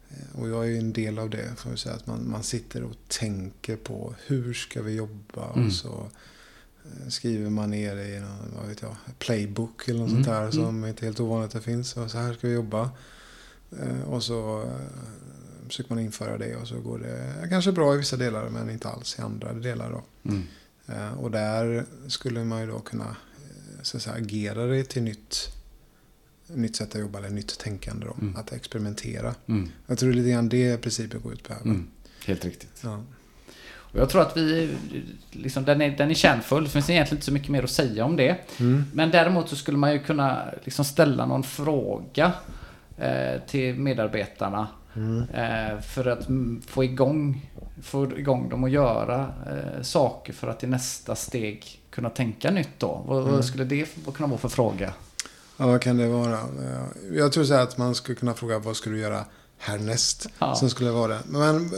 [0.10, 2.84] eh, och jag är ju en del av det, får säga, att man, man sitter
[2.84, 5.68] och tänker på hur ska vi jobba Mm.
[5.68, 6.08] och så
[7.10, 10.42] skriver man ner det i någon, vad vet jag, playbook eller något Mm, sånt där
[10.42, 10.52] mm.
[10.52, 11.98] som inte är helt ovanligt att det finns.
[11.98, 12.90] Och så här ska vi jobba.
[13.80, 17.98] Eh, och så eh, försöker man införa det och så går det kanske bra i
[17.98, 20.04] vissa delar men inte alls i andra delar då.
[20.30, 20.44] Mm.
[20.88, 25.04] Eh, Och där skulle man ju då kunna eh, så att säga, agera det till
[25.04, 25.50] nytt,
[26.48, 28.06] nytt sätt att jobba eller nytt tänkande.
[28.06, 28.36] Då, Mm.
[28.36, 29.36] Att experimentera.
[29.46, 29.70] Mm.
[29.88, 31.54] Jag tror lite grann det principen går ut på?
[31.54, 31.88] Mm.
[32.26, 32.80] Helt riktigt.
[32.84, 33.04] Ja.
[33.98, 34.70] Och jag tror att vi,
[35.32, 36.64] liksom, den, är, den är kärnfull.
[36.64, 38.38] Det finns egentligen inte så mycket mer att säga om det.
[38.60, 38.84] Mm.
[38.94, 42.32] Men däremot så skulle man ju kunna liksom ställa någon fråga
[42.98, 44.68] eh, till medarbetarna.
[44.96, 45.24] Mm.
[45.34, 46.28] Eh, för att
[46.68, 47.52] få igång,
[47.84, 52.70] få igång dem att göra eh, saker för att i nästa steg kunna tänka nytt
[52.78, 53.04] då.
[53.08, 53.34] Vad, Mm.
[53.36, 54.94] vad skulle det vad kunna vara för fråga?
[55.58, 56.34] Ja, vad kan det vara?
[56.34, 59.26] Eh, Jag tror så här att man skulle kunna fråga vad ska du göra
[59.58, 60.28] härnäst?
[60.40, 60.56] Ja.
[60.56, 61.20] Som skulle vara det.
[61.28, 61.72] Men eh,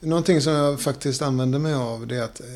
[0.00, 2.46] någonting som jag faktiskt använder mig av det är att eh,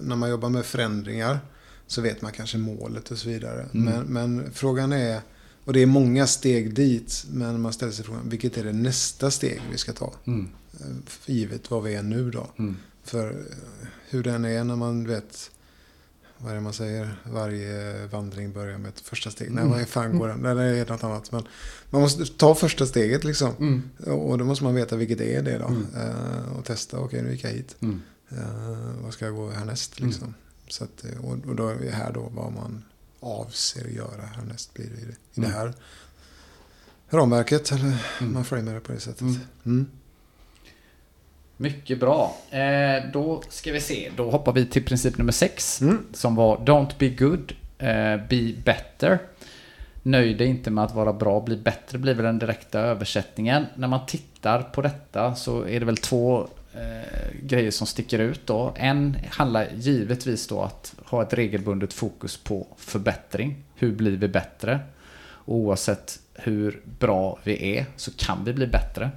[0.00, 1.40] när man jobbar med förändringar
[1.86, 3.68] så vet man kanske målet och så vidare.
[3.74, 3.84] Mm.
[3.84, 5.20] Men, men frågan är,
[5.64, 9.30] och det är många steg dit, men man ställer sig frågan vilket är det nästa
[9.30, 10.12] steg vi ska ta?
[10.24, 10.48] Mm.
[10.80, 10.86] Eh,
[11.26, 12.46] Givet vad vi är nu då.
[12.58, 12.76] Mm.
[13.04, 15.50] För eh, hur den är när man vet
[16.38, 17.22] vad är det man säger?
[17.24, 19.50] Varje vandring börjar med ett första steg.
[19.50, 20.38] Nej, vad fan går den?
[20.38, 21.32] Nej, det är något annat.
[21.32, 21.42] Men
[21.90, 23.52] man måste ta första steget liksom.
[23.58, 23.82] Mm.
[24.18, 25.66] Och då måste man veta vilket det är det då.
[25.66, 25.86] Mm.
[25.96, 27.76] Eh, och testa, okej nu gick jag hit.
[27.80, 28.02] Mm.
[28.28, 30.10] Eh, vad ska jag gå härnäst Mm.
[30.10, 30.34] liksom.
[30.68, 32.84] Så att, eh, och, och då är vi här då vad man
[33.20, 35.50] avser att göra härnäst blir det i det, i Mm.
[35.50, 35.74] det här
[37.10, 37.72] ramverket.
[37.72, 38.32] Eller Mm.
[38.32, 39.26] man framar det på det sättet.
[41.58, 41.66] Mm.
[41.66, 41.78] Mm.
[41.78, 42.36] Mycket bra.
[42.50, 44.10] Eh, då ska vi se.
[44.16, 45.80] Då hoppar vi till princip nummer sex.
[45.80, 46.06] Mm.
[46.12, 49.18] Som var Don't be good, eh, be better.
[50.02, 53.66] Nöj dig inte med att vara bra, bli bättre blir väl den direkta översättningen.
[53.74, 58.46] När man tittar på detta så är det väl två eh, grejer som sticker ut
[58.46, 58.74] då.
[58.76, 63.64] En handlar givetvis då att ha ett regelbundet fokus på förbättring.
[63.74, 64.80] Hur blir vi bättre?
[65.26, 69.10] Och oavsett hur bra vi är så kan vi bli bättre.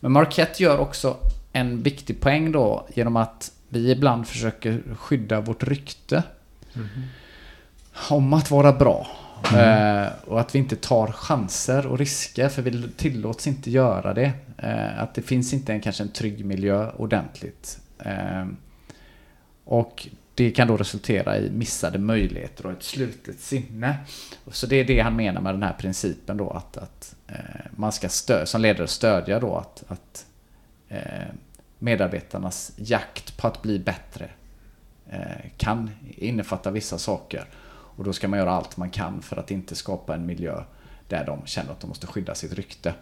[0.00, 1.16] Men Marquette gör också
[1.56, 6.22] en viktig poäng då genom att vi ibland försöker skydda vårt rykte
[6.72, 6.88] Mhm.
[8.10, 9.06] om att vara bra.
[9.56, 14.32] Eh, och att vi inte tar chanser och risker för vi tillåts inte göra det.
[14.58, 17.78] Eh, att det finns inte en, kanske en trygg miljö ordentligt.
[17.98, 18.46] Eh,
[19.64, 23.96] och det kan då resultera i missade möjligheter och ett slutet sinne.
[24.46, 27.14] Så det är det han menar med den här principen då att, att
[27.76, 30.26] man ska stö- som ledare stödja då att, att
[31.78, 34.28] medarbetarnas jakt på att bli bättre
[35.10, 35.20] eh,
[35.56, 37.44] kan innefatta vissa saker.
[37.96, 40.62] Och då ska man göra allt man kan för att inte skapa en miljö
[41.08, 42.94] där de känner att de måste skydda sitt rykte.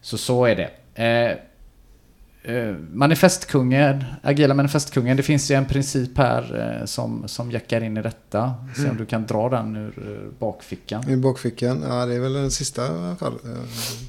[0.00, 0.70] Så så är det.
[1.04, 1.36] Eh,
[2.54, 7.96] eh, manifestkungen, agila manifestkungen, det finns ju en princip här eh, som, som jackar in
[7.96, 8.54] i detta.
[8.76, 11.08] Se om du kan dra den ur eh, bakfickan.
[11.10, 13.16] I bakfickan, ja det är väl den sista eh,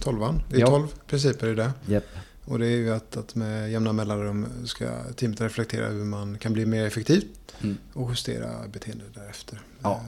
[0.02, 0.42] Tolvan.
[0.50, 0.68] Det är Ja.
[0.68, 1.72] tolv principer i det.
[1.88, 2.06] Yep.
[2.46, 6.54] Och det är ju att, att med jämna mellanrum ska teamet reflektera hur man kan
[6.54, 7.24] bli mer effektiv.
[7.62, 7.78] Mm.
[7.94, 9.62] Och justera beteende därefter.
[9.82, 10.02] Ja.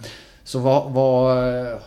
[0.43, 1.77] Så vad, vad, eh,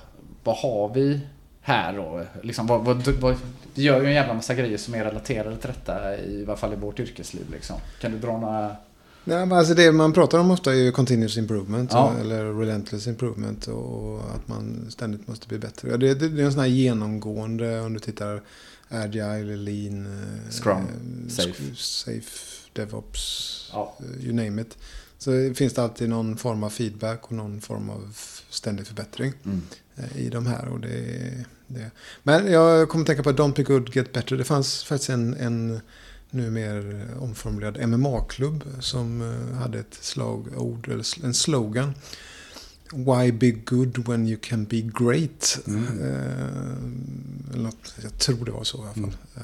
[0.44, 1.20] vad har vi
[1.60, 2.24] här då?
[2.42, 3.36] Liksom, vad, vad, vad,
[3.74, 6.72] vi gör ju en jävla massa grejer som är relaterade till detta, i varje fall
[6.72, 7.50] i vårt yrkesliv.
[7.52, 7.76] Liksom.
[8.00, 8.76] Kan du dra några...
[9.24, 11.92] Nej, men alltså det man pratar om ofta är ju continuous improvement.
[11.92, 12.12] Ja.
[12.20, 13.66] Eller relentless improvement.
[13.66, 15.96] Och att man ständigt måste bli bättre.
[15.96, 18.42] Det, det, det är en sån här genomgående om du tittar
[18.88, 20.78] agile, lean, eh, Scrum,
[21.26, 21.74] eh, safe.
[21.76, 23.94] safe, DevOps, Ja.
[24.00, 24.78] eh, you name it.
[25.18, 28.16] Så finns det alltid någon form av feedback och någon form av
[28.50, 29.62] ständig förbättring Mm.
[29.96, 30.68] eh, i de här.
[30.68, 31.90] Och det, det.
[32.22, 34.36] Men jag kommer att tänka på Don't be good, get better.
[34.36, 35.80] Det fanns faktiskt en, en
[36.30, 39.20] nu mer omformulerad MMA-klubb som
[39.60, 41.94] hade ett slagord, eller en slogan.
[42.92, 45.58] Why be good when you can be great?
[45.66, 45.84] Mm.
[46.02, 49.02] Eh, något, jag tror det var så i alla fall.
[49.04, 49.14] Mm.
[49.36, 49.42] Eh,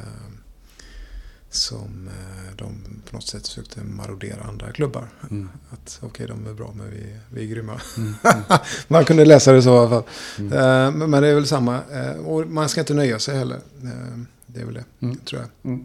[1.50, 2.74] som eh, de
[3.10, 5.08] på något sätt försökte marodera andra klubbar.
[5.30, 5.48] Mm.
[5.70, 7.80] Att okej, de är bra men vi, vi är grymma.
[7.96, 8.14] Mm.
[8.88, 10.02] man kunde läsa det så i alla fall.
[10.38, 10.52] Mm.
[10.52, 11.80] Eh, men, men det är väl samma.
[11.92, 13.60] Eh, och man ska inte nöja sig heller.
[13.82, 15.16] Eh, det är väl det, Mm.
[15.16, 15.84] tror jag.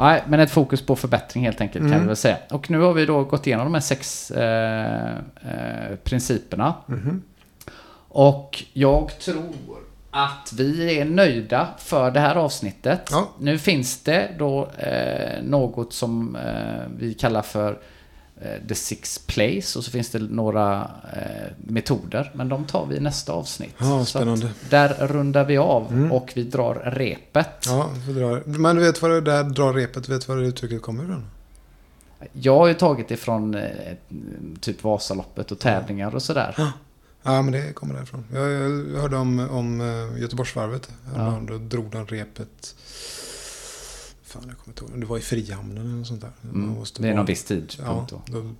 [0.00, 0.12] Mm.
[0.12, 2.00] Nej, men ett fokus på förbättring helt enkelt kan Mm.
[2.00, 2.36] vi väl säga.
[2.50, 6.74] Och nu har vi då gått igenom de här sex eh, eh, principerna.
[6.86, 7.22] Mhm.
[8.08, 9.54] Och jag tror
[10.10, 13.08] att vi är nöjda för det här avsnittet.
[13.10, 13.28] Ja.
[13.38, 17.78] Nu finns det då eh, något som eh, vi kallar för
[18.68, 22.30] The Six Plays och så finns det några eh, metoder.
[22.34, 23.74] Men de tar vi i nästa avsnitt.
[23.78, 24.50] Ja, spännande.
[24.70, 26.12] där rundar vi av Mm.
[26.12, 27.66] och vi drar repet.
[27.66, 28.40] Ja, vi får dra.
[28.58, 31.26] Men du vet vad det där drar repet, vet vad det uttrycket kommer ifrån?
[32.32, 33.68] Jag har ju tagit ifrån eh,
[34.60, 36.54] typ Vasaloppet och tävlingar och sådär.
[37.22, 38.24] Ja, men det kommer därifrån.
[38.34, 40.90] Jag, jag hörde om, om eh, Göteborgsvarvet.
[41.16, 41.40] Ja.
[41.48, 42.74] Då drog de repet.
[44.30, 45.00] Fan, jag kommer inte ihåg.
[45.00, 46.30] Det var i Frihamnen eller något sånt där.
[46.44, 46.68] Mm.
[46.68, 48.22] måste Det är någon viss tidpunkt Ja, då.
[48.26, 48.50] då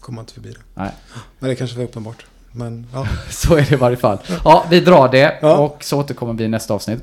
[0.00, 0.60] kom man inte förbi det.
[0.74, 0.90] Nej.
[1.38, 2.26] Men det kanske var uppenbart.
[2.52, 3.08] Men ja.
[3.30, 4.18] Så är det i varje fall.
[4.44, 5.56] Ja, vi drar det Ja.
[5.56, 7.02] och så återkommer vi i nästa avsnitt.